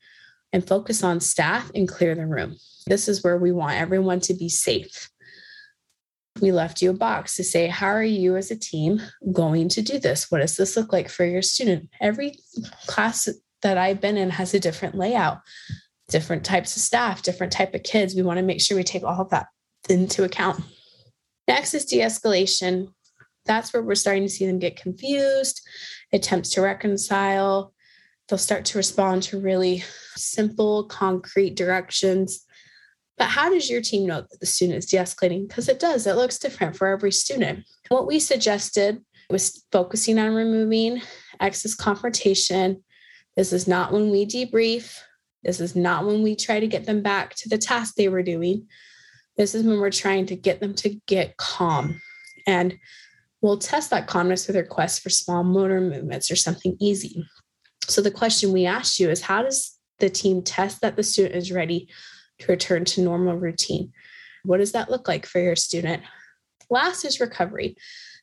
and 0.53 0.67
focus 0.67 1.05
on 1.05 1.21
staff 1.21 1.71
and 1.75 1.89
clear 1.89 2.15
the 2.15 2.27
room. 2.27 2.57
This 2.87 3.09
is 3.09 3.23
where 3.23 3.39
we 3.39 3.53
want 3.53 3.81
everyone 3.81 4.21
to 4.21 4.35
be 4.35 4.49
safe. 4.49 5.11
We 6.41 6.53
left 6.53 6.83
you 6.83 6.91
a 6.91 6.95
box 6.95 7.37
to 7.37 7.45
say, 7.45 7.67
How 7.67 7.89
are 7.89 8.03
you 8.03 8.37
as 8.37 8.51
a 8.51 8.59
team 8.59 9.01
going 9.33 9.69
to 9.71 9.83
do 9.83 9.99
this? 9.99 10.31
What 10.31 10.41
does 10.41 10.57
this 10.57 10.77
look 10.77 10.93
like 10.93 11.09
for 11.09 11.25
your 11.25 11.43
student? 11.43 11.91
Every 12.01 12.39
class 12.87 13.29
that 13.63 13.79
I've 13.79 14.01
been 14.01 14.17
in 14.17 14.31
has 14.31 14.55
a 14.55 14.61
different 14.61 14.95
layout, 14.95 15.41
different 16.11 16.45
types 16.45 16.77
of 16.77 16.83
staff, 16.83 17.23
different 17.23 17.53
type 17.53 17.75
of 17.75 17.83
kids. 17.83 18.15
We 18.15 18.23
want 18.23 18.39
to 18.39 18.45
make 18.45 18.61
sure 18.61 18.77
we 18.77 18.85
take 18.85 19.05
all 19.05 19.21
of 19.21 19.31
that 19.31 19.47
into 19.89 20.25
account. 20.25 20.63
Next 21.49 21.75
is 21.75 21.85
de-escalation. 21.85 22.93
That's 23.47 23.73
where 23.73 23.83
we're 23.83 23.95
starting 23.95 24.25
to 24.25 24.29
see 24.29 24.47
them 24.47 24.59
get 24.59 24.77
confused, 24.77 25.67
attempts 26.13 26.51
to 26.51 26.61
reconcile. 26.61 27.73
They'll 28.29 28.39
start 28.39 28.65
to 28.67 28.79
respond 28.79 29.23
to 29.25 29.41
really 29.41 29.83
simple, 30.15 30.85
concrete 30.85 31.57
directions 31.57 32.45
but 33.21 33.29
how 33.29 33.51
does 33.51 33.69
your 33.69 33.83
team 33.83 34.07
know 34.07 34.23
that 34.23 34.41
the 34.41 34.47
student 34.47 34.79
is 34.79 34.87
de 34.87 34.97
escalating? 34.97 35.47
Because 35.47 35.69
it 35.69 35.79
does, 35.79 36.07
it 36.07 36.17
looks 36.17 36.39
different 36.39 36.75
for 36.75 36.87
every 36.87 37.13
student. 37.13 37.67
What 37.91 38.07
we 38.07 38.19
suggested 38.19 39.05
was 39.29 39.63
focusing 39.71 40.19
on 40.19 40.35
removing 40.35 41.03
excess 41.39 41.75
confrontation. 41.75 42.83
This 43.37 43.53
is 43.53 43.69
not 43.69 43.93
when 43.93 44.11
we 44.11 44.25
debrief. 44.25 45.01
This 45.43 45.61
is 45.61 45.75
not 45.75 46.07
when 46.07 46.23
we 46.23 46.37
try 46.37 46.61
to 46.61 46.67
get 46.67 46.85
them 46.85 47.03
back 47.03 47.35
to 47.37 47.49
the 47.49 47.59
task 47.59 47.95
they 47.95 48.09
were 48.09 48.23
doing. 48.23 48.67
This 49.37 49.55
is 49.55 49.65
when 49.65 49.81
we're 49.81 49.91
trying 49.91 50.27
to 50.27 50.37
get 50.37 50.61
them 50.61 50.75
to 50.75 51.01
get 51.07 51.37
calm. 51.37 52.01
And 52.47 52.79
We'll 53.43 53.59
test 53.59 53.91
that 53.91 54.07
calmness 54.07 54.47
with 54.47 54.57
requests 54.57 54.99
for 54.99 55.09
small 55.09 55.43
motor 55.43 55.81
movements 55.81 56.31
or 56.31 56.37
something 56.37 56.77
easy. 56.79 57.27
So 57.89 58.03
the 58.03 58.11
question 58.11 58.53
we 58.53 58.67
asked 58.67 59.01
you 59.01 59.09
is 59.09 59.23
how 59.23 59.43
does 59.43 59.79
the 59.99 60.11
team 60.11 60.43
test 60.43 60.83
that 60.83 60.97
the 60.97 61.03
student 61.03 61.37
is 61.37 61.51
ready 61.51 61.89
to 62.41 62.53
return 62.53 62.85
to 62.87 63.03
normal 63.03 63.37
routine? 63.37 63.93
What 64.45 64.59
does 64.59 64.73
that 64.73 64.91
look 64.91 65.09
like 65.09 65.25
for 65.25 65.41
your 65.41 65.57
student? 65.57 66.03
Last 66.69 67.05
is 67.05 67.21
recovery. 67.21 67.77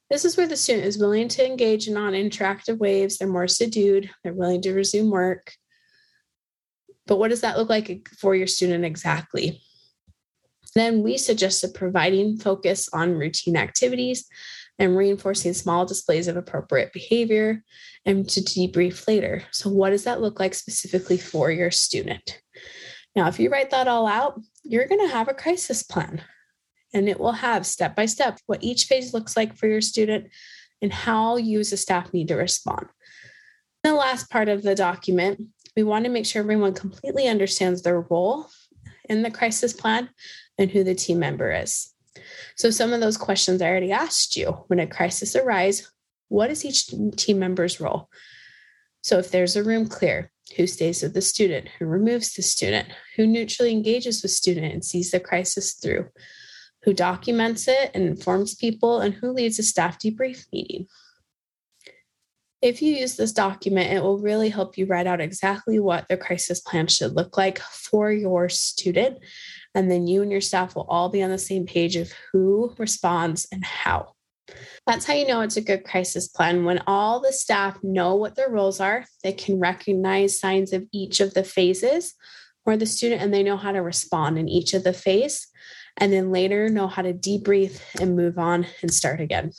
This 0.10 0.24
is 0.24 0.38
where 0.38 0.48
the 0.48 0.56
student 0.56 0.86
is 0.86 1.00
willing 1.00 1.28
to 1.30 1.46
engage 1.46 1.88
in 1.88 1.96
non 1.96 2.14
interactive 2.14 2.78
waves. 2.78 3.18
They're 3.18 3.28
more 3.28 3.48
subdued, 3.48 4.10
they're 4.24 4.34
willing 4.34 4.62
to 4.62 4.74
resume 4.74 5.10
work. 5.10 5.52
But 7.08 7.18
what 7.18 7.30
does 7.30 7.42
that 7.42 7.58
look 7.58 7.70
like 7.70 8.10
for 8.20 8.36
your 8.36 8.48
student 8.48 8.86
exactly? 8.86 9.62
Then 10.76 11.02
we 11.02 11.18
suggested 11.18 11.74
providing 11.74 12.38
focus 12.38 12.90
on 12.94 13.16
routine 13.16 13.58
activities 13.58 14.28
and 14.78 14.96
reinforcing 14.96 15.54
small 15.54 15.86
displays 15.86 16.28
of 16.28 16.38
appropriate 16.38 16.94
behavior 16.94 17.64
and 18.06 18.30
to 18.30 18.42
debrief 18.42 19.08
later. 19.08 19.44
So, 19.52 19.70
what 19.70 19.90
does 19.90 20.04
that 20.04 20.22
look 20.22 20.40
like 20.40 20.54
specifically 20.54 21.18
for 21.18 21.50
your 21.50 21.72
student? 21.72 22.42
Now, 23.16 23.28
if 23.28 23.40
you 23.40 23.50
write 23.50 23.72
that 23.72 23.88
all 23.88 24.06
out, 24.06 24.40
you're 24.64 24.88
going 24.88 25.02
to 25.02 25.14
have 25.14 25.28
a 25.28 25.34
crisis 25.34 25.82
plan 25.82 26.22
and 26.94 27.10
it 27.10 27.20
will 27.20 27.32
have 27.32 27.66
step 27.66 27.96
by 27.96 28.06
step 28.06 28.40
what 28.46 28.64
each 28.64 28.86
phase 28.86 29.14
looks 29.14 29.36
like 29.36 29.56
for 29.58 29.68
your 29.68 29.82
student 29.82 30.28
and 30.82 30.94
how 30.94 31.38
you 31.38 31.60
as 31.60 31.74
a 31.74 31.78
staff 31.78 32.14
need 32.14 32.28
to 32.28 32.36
respond. 32.36 32.86
The 33.84 33.94
last 33.94 34.30
part 34.30 34.50
of 34.50 34.64
the 34.64 34.76
document, 34.76 35.42
we 35.77 35.84
want 35.84 36.03
to 36.05 36.12
make 36.12 36.25
sure 36.25 36.41
everyone 36.41 36.74
completely 36.74 37.27
understands 37.27 37.84
their 37.84 38.01
role 38.01 38.48
in 39.07 39.22
the 39.22 39.31
crisis 39.31 39.72
plan 39.72 40.10
and 40.57 40.72
who 40.72 40.84
the 40.84 40.96
team 40.96 41.19
member 41.19 41.53
is. 41.53 41.93
So, 42.55 42.72
some 42.72 42.91
of 42.93 43.00
those 43.00 43.15
questions 43.15 43.62
I 43.62 43.69
already 43.69 43.91
asked 43.91 44.36
you 44.36 44.63
when 44.67 44.79
a 44.79 44.88
crisis 44.88 45.36
arises, 45.36 45.89
what 46.29 46.50
is 46.50 46.65
each 46.65 46.88
team 47.15 47.38
member's 47.38 47.79
role? 47.79 48.10
So, 49.03 49.19
if 49.19 49.29
there's 49.29 49.55
a 49.55 49.63
room 49.63 49.88
clear, 49.88 50.31
who 50.55 50.65
stays 50.65 51.03
with 51.03 51.13
the 51.13 51.22
student, 51.22 51.67
who 51.77 51.86
removes 51.86 52.34
the 52.34 52.41
student, 52.41 52.88
who 53.15 53.27
neutrally 53.27 53.72
engages 53.72 54.24
with 54.24 54.31
student 54.31 54.74
and 54.74 54.84
sees 54.84 55.12
the 55.12 55.19
crisis 55.19 55.74
through, 55.74 56.07
who 56.84 56.93
documents 56.93 57.67
it 57.67 57.91
and 57.93 58.03
informs 58.05 58.55
people, 58.55 59.00
and 59.01 59.13
who 59.13 59.31
leads 59.31 59.60
a 59.60 59.63
staff 59.63 60.00
debrief 60.00 60.46
meeting. 60.51 60.88
If 62.62 62.82
you 62.82 62.96
use 62.96 63.16
this 63.16 63.34
document, 63.34 63.94
it 63.94 64.02
will 64.02 64.18
really 64.18 64.50
help 64.50 64.78
you 64.78 64.88
write 64.88 65.06
out 65.06 65.22
exactly 65.22 65.80
what 65.80 66.08
the 66.08 66.18
crisis 66.18 66.60
plan 66.60 66.88
should 66.88 67.16
look 67.16 67.38
like 67.38 67.60
for 67.60 68.12
your 68.12 68.50
student. 68.50 69.20
And 69.76 69.92
then 69.92 70.08
you 70.08 70.24
and 70.24 70.32
your 70.32 70.42
staff 70.42 70.76
will 70.76 70.88
all 70.90 71.10
be 71.10 71.22
on 71.22 71.30
the 71.30 71.38
same 71.38 71.68
page 71.68 71.96
of 71.96 72.12
who 72.32 72.74
responds 72.80 73.48
and 73.52 73.64
how. 73.64 74.14
That's 74.88 75.06
how 75.06 75.14
you 75.14 75.28
know 75.28 75.42
it's 75.42 75.58
a 75.58 75.62
good 75.62 75.84
crisis 75.84 76.28
plan. 76.28 76.66
When 76.66 76.82
all 76.88 77.20
the 77.20 77.34
staff 77.34 77.78
know 77.84 78.16
what 78.16 78.36
their 78.36 78.50
roles 78.50 78.80
are, 78.80 79.06
they 79.24 79.34
can 79.34 79.60
recognize 79.60 80.40
signs 80.40 80.74
of 80.74 80.86
each 80.92 81.20
of 81.20 81.36
the 81.36 81.44
phases 81.44 82.16
or 82.66 82.76
the 82.76 82.86
student 82.86 83.22
and 83.22 83.34
they 83.34 83.44
know 83.44 83.58
how 83.58 83.72
to 83.72 83.82
respond 83.82 84.40
in 84.40 84.50
each 84.50 84.74
of 84.74 84.84
the 84.84 84.94
phase 84.94 85.48
and 85.98 86.14
then 86.14 86.32
later 86.32 86.70
know 86.70 86.88
how 86.88 87.02
to 87.02 87.14
debrief 87.14 87.82
and 88.00 88.16
move 88.16 88.38
on 88.38 88.66
and 88.82 88.94
start 88.94 89.20
again. 89.20 89.52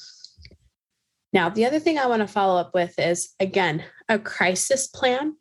Now, 1.32 1.48
the 1.48 1.66
other 1.66 1.78
thing 1.78 1.98
I 1.98 2.06
want 2.06 2.22
to 2.22 2.28
follow 2.28 2.58
up 2.58 2.72
with 2.74 2.98
is 2.98 3.34
again, 3.38 3.84
a 4.08 4.18
crisis 4.18 4.86
plan, 4.86 5.36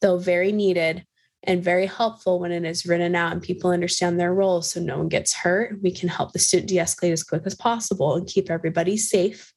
though 0.00 0.18
very 0.18 0.52
needed 0.52 1.04
and 1.44 1.64
very 1.64 1.86
helpful 1.86 2.38
when 2.38 2.52
it 2.52 2.64
is 2.64 2.84
written 2.84 3.14
out 3.14 3.32
and 3.32 3.42
people 3.42 3.70
understand 3.70 4.20
their 4.20 4.34
roles 4.34 4.70
so 4.70 4.80
no 4.80 4.98
one 4.98 5.08
gets 5.08 5.32
hurt. 5.32 5.80
We 5.82 5.90
can 5.90 6.08
help 6.08 6.32
the 6.32 6.38
student 6.38 6.68
de 6.68 6.76
escalate 6.76 7.12
as 7.12 7.22
quick 7.22 7.42
as 7.46 7.54
possible 7.54 8.14
and 8.14 8.26
keep 8.26 8.50
everybody 8.50 8.96
safe. 8.96 9.52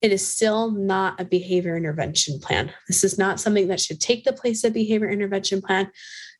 It 0.00 0.12
is 0.12 0.26
still 0.26 0.70
not 0.70 1.20
a 1.20 1.24
behavior 1.24 1.76
intervention 1.76 2.38
plan. 2.40 2.72
This 2.88 3.04
is 3.04 3.18
not 3.18 3.40
something 3.40 3.68
that 3.68 3.80
should 3.80 4.00
take 4.00 4.24
the 4.24 4.32
place 4.32 4.64
of 4.64 4.72
behavior 4.72 5.08
intervention 5.08 5.60
plan. 5.60 5.90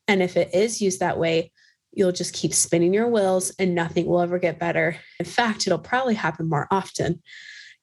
And 0.07 0.23
if 0.23 0.37
it 0.37 0.53
is 0.53 0.81
used 0.81 0.99
that 0.99 1.19
way, 1.19 1.51
you'll 1.91 2.11
just 2.11 2.33
keep 2.33 2.53
spinning 2.53 2.93
your 2.93 3.07
wheels 3.07 3.51
and 3.59 3.75
nothing 3.75 4.05
will 4.05 4.21
ever 4.21 4.39
get 4.39 4.59
better. 4.59 4.97
In 5.19 5.25
fact, 5.25 5.67
it'll 5.67 5.79
probably 5.79 6.13
happen 6.15 6.49
more 6.49 6.67
often. 6.71 7.21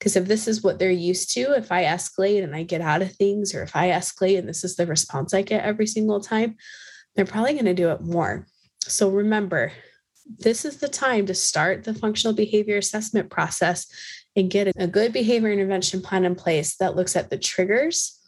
Because 0.04 0.16
if 0.16 0.28
this 0.28 0.46
is 0.46 0.62
what 0.62 0.78
they're 0.78 0.90
used 0.90 1.30
to, 1.30 1.56
if 1.56 1.72
I 1.72 1.84
escalate 1.84 2.44
and 2.44 2.54
I 2.54 2.62
get 2.62 2.82
out 2.82 3.00
of 3.00 3.10
things, 3.12 3.54
or 3.54 3.62
if 3.62 3.74
I 3.74 3.88
escalate 3.88 4.38
and 4.38 4.46
this 4.46 4.62
is 4.62 4.76
the 4.76 4.86
response 4.86 5.32
I 5.32 5.40
get 5.40 5.64
every 5.64 5.86
single 5.86 6.20
time, 6.20 6.56
they're 7.16 7.24
probably 7.24 7.54
going 7.54 7.64
to 7.64 7.72
do 7.72 7.88
it 7.88 8.02
more. 8.02 8.46
So 8.80 9.08
remember, 9.08 9.72
this 10.26 10.66
is 10.66 10.76
the 10.76 10.88
time 10.88 11.24
to 11.24 11.34
start 11.34 11.84
the 11.84 11.94
functional 11.94 12.34
behavior 12.34 12.76
assessment 12.76 13.30
process 13.30 13.86
and 14.36 14.50
get 14.50 14.74
a 14.76 14.86
good 14.86 15.14
behavior 15.14 15.50
intervention 15.50 16.02
plan 16.02 16.26
in 16.26 16.34
place 16.34 16.76
that 16.76 16.96
looks 16.96 17.16
at 17.16 17.30
the 17.30 17.38
triggers 17.38 18.20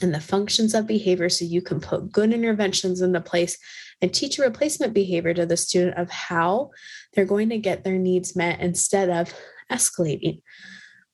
and 0.00 0.14
the 0.14 0.20
functions 0.20 0.74
of 0.74 0.86
behavior 0.86 1.28
so 1.28 1.44
you 1.44 1.60
can 1.60 1.80
put 1.80 2.12
good 2.12 2.32
interventions 2.32 3.00
into 3.00 3.20
place 3.20 3.58
and 4.00 4.14
teach 4.14 4.38
a 4.38 4.42
replacement 4.42 4.94
behavior 4.94 5.34
to 5.34 5.44
the 5.44 5.56
student 5.56 5.98
of 5.98 6.08
how 6.08 6.70
they're 7.14 7.24
going 7.24 7.48
to 7.48 7.58
get 7.58 7.82
their 7.82 7.98
needs 7.98 8.36
met 8.36 8.60
instead 8.60 9.10
of 9.10 9.34
escalating, 9.72 10.40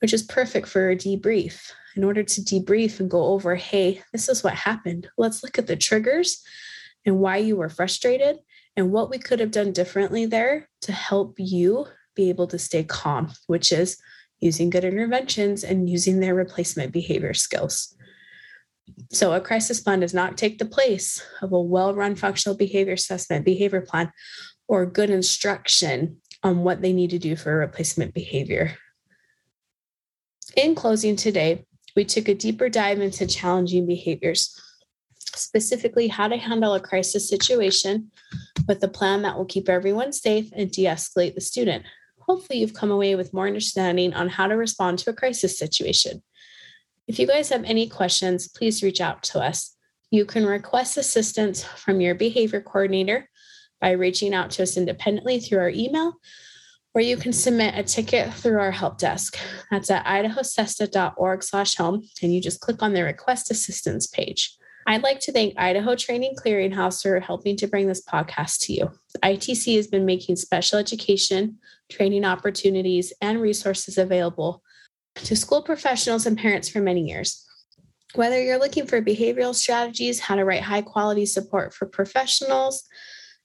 which 0.01 0.13
is 0.13 0.23
perfect 0.23 0.69
for 0.69 0.91
a 0.91 0.97
debrief. 0.97 1.71
In 1.97 2.05
order 2.05 2.23
to 2.23 2.41
debrief 2.43 3.01
and 3.01 3.11
go 3.11 3.25
over, 3.25 3.55
hey, 3.55 4.03
this 4.13 4.29
is 4.29 4.45
what 4.45 4.55
happened. 4.55 5.09
Let's 5.17 5.43
look 5.43 5.59
at 5.59 5.67
the 5.67 5.77
triggers 5.77 6.43
and 7.07 7.19
why 7.19 7.39
you 7.39 7.57
were 7.57 7.71
frustrated 7.71 8.39
and 8.77 8.93
what 8.93 9.09
we 9.09 9.19
could 9.19 9.41
have 9.41 9.51
done 9.51 9.73
differently 9.73 10.27
there 10.27 10.69
to 10.83 10.93
help 10.93 11.37
you 11.39 11.87
be 12.15 12.29
able 12.29 12.47
to 12.49 12.59
stay 12.59 12.85
calm, 12.85 13.33
which 13.47 13.73
is 13.73 13.97
using 14.41 14.69
good 14.69 14.85
interventions 14.85 15.65
and 15.65 15.89
using 15.89 16.21
their 16.21 16.35
replacement 16.35 16.93
behavior 16.93 17.33
skills. 17.33 17.95
So, 19.11 19.33
a 19.33 19.41
crisis 19.41 19.81
plan 19.81 20.01
does 20.01 20.15
not 20.15 20.37
take 20.37 20.59
the 20.59 20.65
place 20.65 21.23
of 21.43 21.53
a 21.53 21.61
well 21.61 21.95
run 21.95 22.15
functional 22.15 22.57
behavior 22.57 22.95
assessment 22.95 23.45
behavior 23.45 23.81
plan 23.81 24.13
or 24.69 24.87
good 24.87 25.11
instruction 25.11 26.21
on 26.43 26.63
what 26.63 26.83
they 26.83 26.93
need 26.93 27.11
to 27.11 27.19
do 27.19 27.35
for 27.35 27.53
a 27.53 27.67
replacement 27.67 28.15
behavior. 28.15 28.77
In 30.57 30.75
closing 30.75 31.17
today, 31.17 31.67
we 31.95 32.07
took 32.07 32.29
a 32.29 32.35
deeper 32.35 32.71
dive 32.71 32.99
into 32.99 33.27
challenging 33.27 33.87
behaviors, 33.87 34.59
specifically 35.19 36.09
how 36.09 36.29
to 36.29 36.39
handle 36.39 36.73
a 36.73 36.81
crisis 36.81 37.29
situation 37.29 38.11
with 38.67 38.83
a 38.83 38.89
plan 38.89 39.21
that 39.23 39.37
will 39.37 39.45
keep 39.45 39.69
everyone 39.69 40.15
safe 40.15 40.49
and 40.57 40.71
de 40.71 40.87
escalate 40.87 41.35
the 41.35 41.43
student. 41.43 41.85
Hopefully, 42.21 42.59
you've 42.59 42.73
come 42.73 42.91
away 42.91 43.15
with 43.17 43.35
more 43.35 43.47
understanding 43.47 44.15
on 44.15 44.31
how 44.31 44.47
to 44.47 44.57
respond 44.57 44.99
to 44.99 45.11
a 45.11 45.15
crisis 45.15 45.59
situation. 45.59 46.23
If 47.07 47.19
you 47.19 47.27
guys 47.27 47.51
have 47.51 47.65
any 47.65 47.87
questions, 47.87 48.49
please 48.49 48.83
reach 48.83 49.03
out 49.03 49.23
to 49.25 49.41
us. 49.41 49.77
You 50.11 50.25
can 50.25 50.47
request 50.47 50.97
assistance 50.97 51.65
from 51.65 52.01
your 52.01 52.15
behavior 52.15 52.63
coordinator 52.63 53.29
by 53.79 53.91
reaching 53.91 54.33
out 54.33 54.53
to 54.53 54.63
us 54.63 54.79
independently 54.79 55.39
through 55.39 55.59
our 55.59 55.69
email, 55.69 56.15
or 56.97 57.03
you 57.03 57.19
can 57.19 57.33
submit 57.35 57.75
a 57.77 57.83
ticket 57.83 58.33
through 58.33 58.59
our 58.59 58.71
help 58.71 58.97
desk. 58.97 59.37
That's 59.71 59.91
at 59.91 60.07
idahosesta.org 60.07 61.43
slash 61.43 61.77
home, 61.77 62.03
and 62.23 62.35
you 62.35 62.41
just 62.41 62.61
click 62.61 62.83
on 62.83 62.95
the 62.95 63.05
request 63.05 63.51
assistance 63.51 64.07
page. 64.07 64.57
I'd 64.87 65.03
like 65.03 65.21
to 65.21 65.33
thank 65.33 65.59
Idaho 65.59 65.95
Training 65.95 66.37
Clearinghouse 66.43 67.03
for 67.03 67.21
helping 67.21 67.55
to 67.59 67.67
bring 67.67 67.87
this 67.87 68.03
podcast 68.03 68.61
to 68.61 68.73
you. 68.73 68.91
ITC 69.23 69.77
has 69.77 69.89
been 69.89 70.07
making 70.07 70.37
special 70.37 70.79
education, 70.79 71.59
training 71.93 72.25
opportunities, 72.25 73.13
and 73.21 73.43
resources 73.43 73.99
available 73.99 74.63
to 75.17 75.37
school 75.37 75.61
professionals 75.61 76.25
and 76.25 76.39
parents 76.39 76.71
for 76.71 76.81
many 76.81 77.03
years. 77.03 77.47
Whether 78.15 78.43
you're 78.43 78.59
looking 78.59 78.87
for 78.87 79.03
behavioral 79.03 79.55
strategies, 79.55 80.19
how 80.19 80.37
to 80.37 80.47
write 80.47 80.63
high 80.63 80.81
quality 80.81 81.27
support 81.27 81.75
for 81.75 81.85
professionals, 81.85 82.85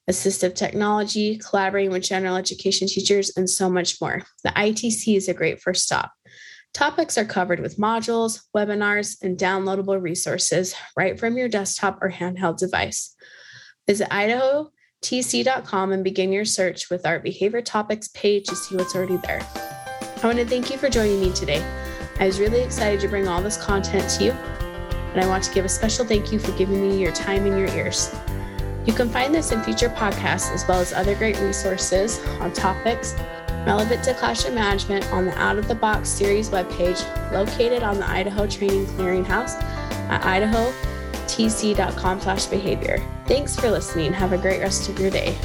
assistive 0.10 0.56
technology, 0.56 1.38
collaborating 1.38 1.92
with 1.92 2.04
general 2.04 2.36
education 2.36 2.88
teachers, 2.88 3.32
and 3.36 3.50
so 3.50 3.70
much 3.70 4.02
more, 4.02 4.24
the 4.44 4.50
ITC 4.50 5.16
is 5.16 5.28
a 5.28 5.34
great 5.34 5.62
first 5.62 5.86
stop. 5.86 6.12
Topics 6.74 7.18
are 7.18 7.26
covered 7.26 7.60
with 7.60 7.78
modules, 7.78 8.44
webinars, 8.56 9.22
and 9.22 9.38
downloadable 9.38 10.02
resources 10.02 10.74
right 10.96 11.20
from 11.20 11.38
your 11.38 11.50
desktop 11.50 12.00
or 12.02 12.10
handheld 12.10 12.58
device. 12.58 13.14
Visit 13.88 14.10
idahotc.com 14.10 15.92
and 15.92 16.04
begin 16.04 16.32
your 16.32 16.46
search 16.46 16.90
with 16.90 17.06
our 17.06 17.20
behavior 17.20 17.62
topics 17.62 18.08
page 18.10 18.46
to 18.46 18.56
see 18.56 18.76
what's 18.78 18.96
already 18.96 19.18
there. 19.18 19.46
I 20.24 20.28
want 20.28 20.38
to 20.38 20.46
thank 20.46 20.72
you 20.72 20.78
for 20.78 20.90
joining 20.90 21.20
me 21.20 21.34
today. 21.34 21.62
I 22.20 22.28
was 22.28 22.40
really 22.40 22.62
excited 22.62 23.02
to 23.02 23.08
bring 23.08 23.28
all 23.28 23.42
this 23.42 23.58
content 23.58 24.10
to 24.12 24.26
you, 24.26 24.32
and 24.32 25.22
I 25.22 25.28
want 25.28 25.44
to 25.44 25.54
give 25.54 25.66
a 25.66 25.70
special 25.70 26.06
thank 26.06 26.32
you 26.32 26.40
for 26.40 26.52
giving 26.54 26.88
me 26.88 27.02
your 27.02 27.12
time 27.12 27.46
and 27.46 27.58
your 27.58 27.68
ears. 27.76 28.16
You 28.86 28.94
can 28.94 29.10
find 29.10 29.34
this 29.34 29.52
in 29.52 29.62
future 29.63 29.89
podcasts 29.89 30.52
as 30.54 30.67
well 30.67 30.80
as 30.80 30.91
other 30.94 31.15
great 31.15 31.39
resources 31.39 32.20
on 32.39 32.52
topics 32.52 33.15
relevant 33.65 34.04
to 34.04 34.13
classroom 34.15 34.56
management 34.56 35.06
on 35.12 35.26
the 35.26 35.38
Out 35.38 35.58
of 35.58 35.67
the 35.67 35.76
Box 35.76 36.10
series 36.10 36.50
webpage 36.50 37.02
located 37.32 37.84
on 37.84 38.00
the 38.00 38.10
Idaho 38.10 38.48
Training 38.48 38.88
Clearinghouse 38.88 39.62
at 40.10 40.22
idahotc.com 40.24 42.22
slash 42.22 42.46
behavior. 42.48 43.08
Thanks 43.28 43.56
for 43.56 43.70
listening. 43.70 44.13
Have 44.13 44.34
a 44.34 44.38
great 44.38 44.62
rest 44.62 44.89
of 44.89 45.00
your 45.00 45.12
day. 45.12 45.38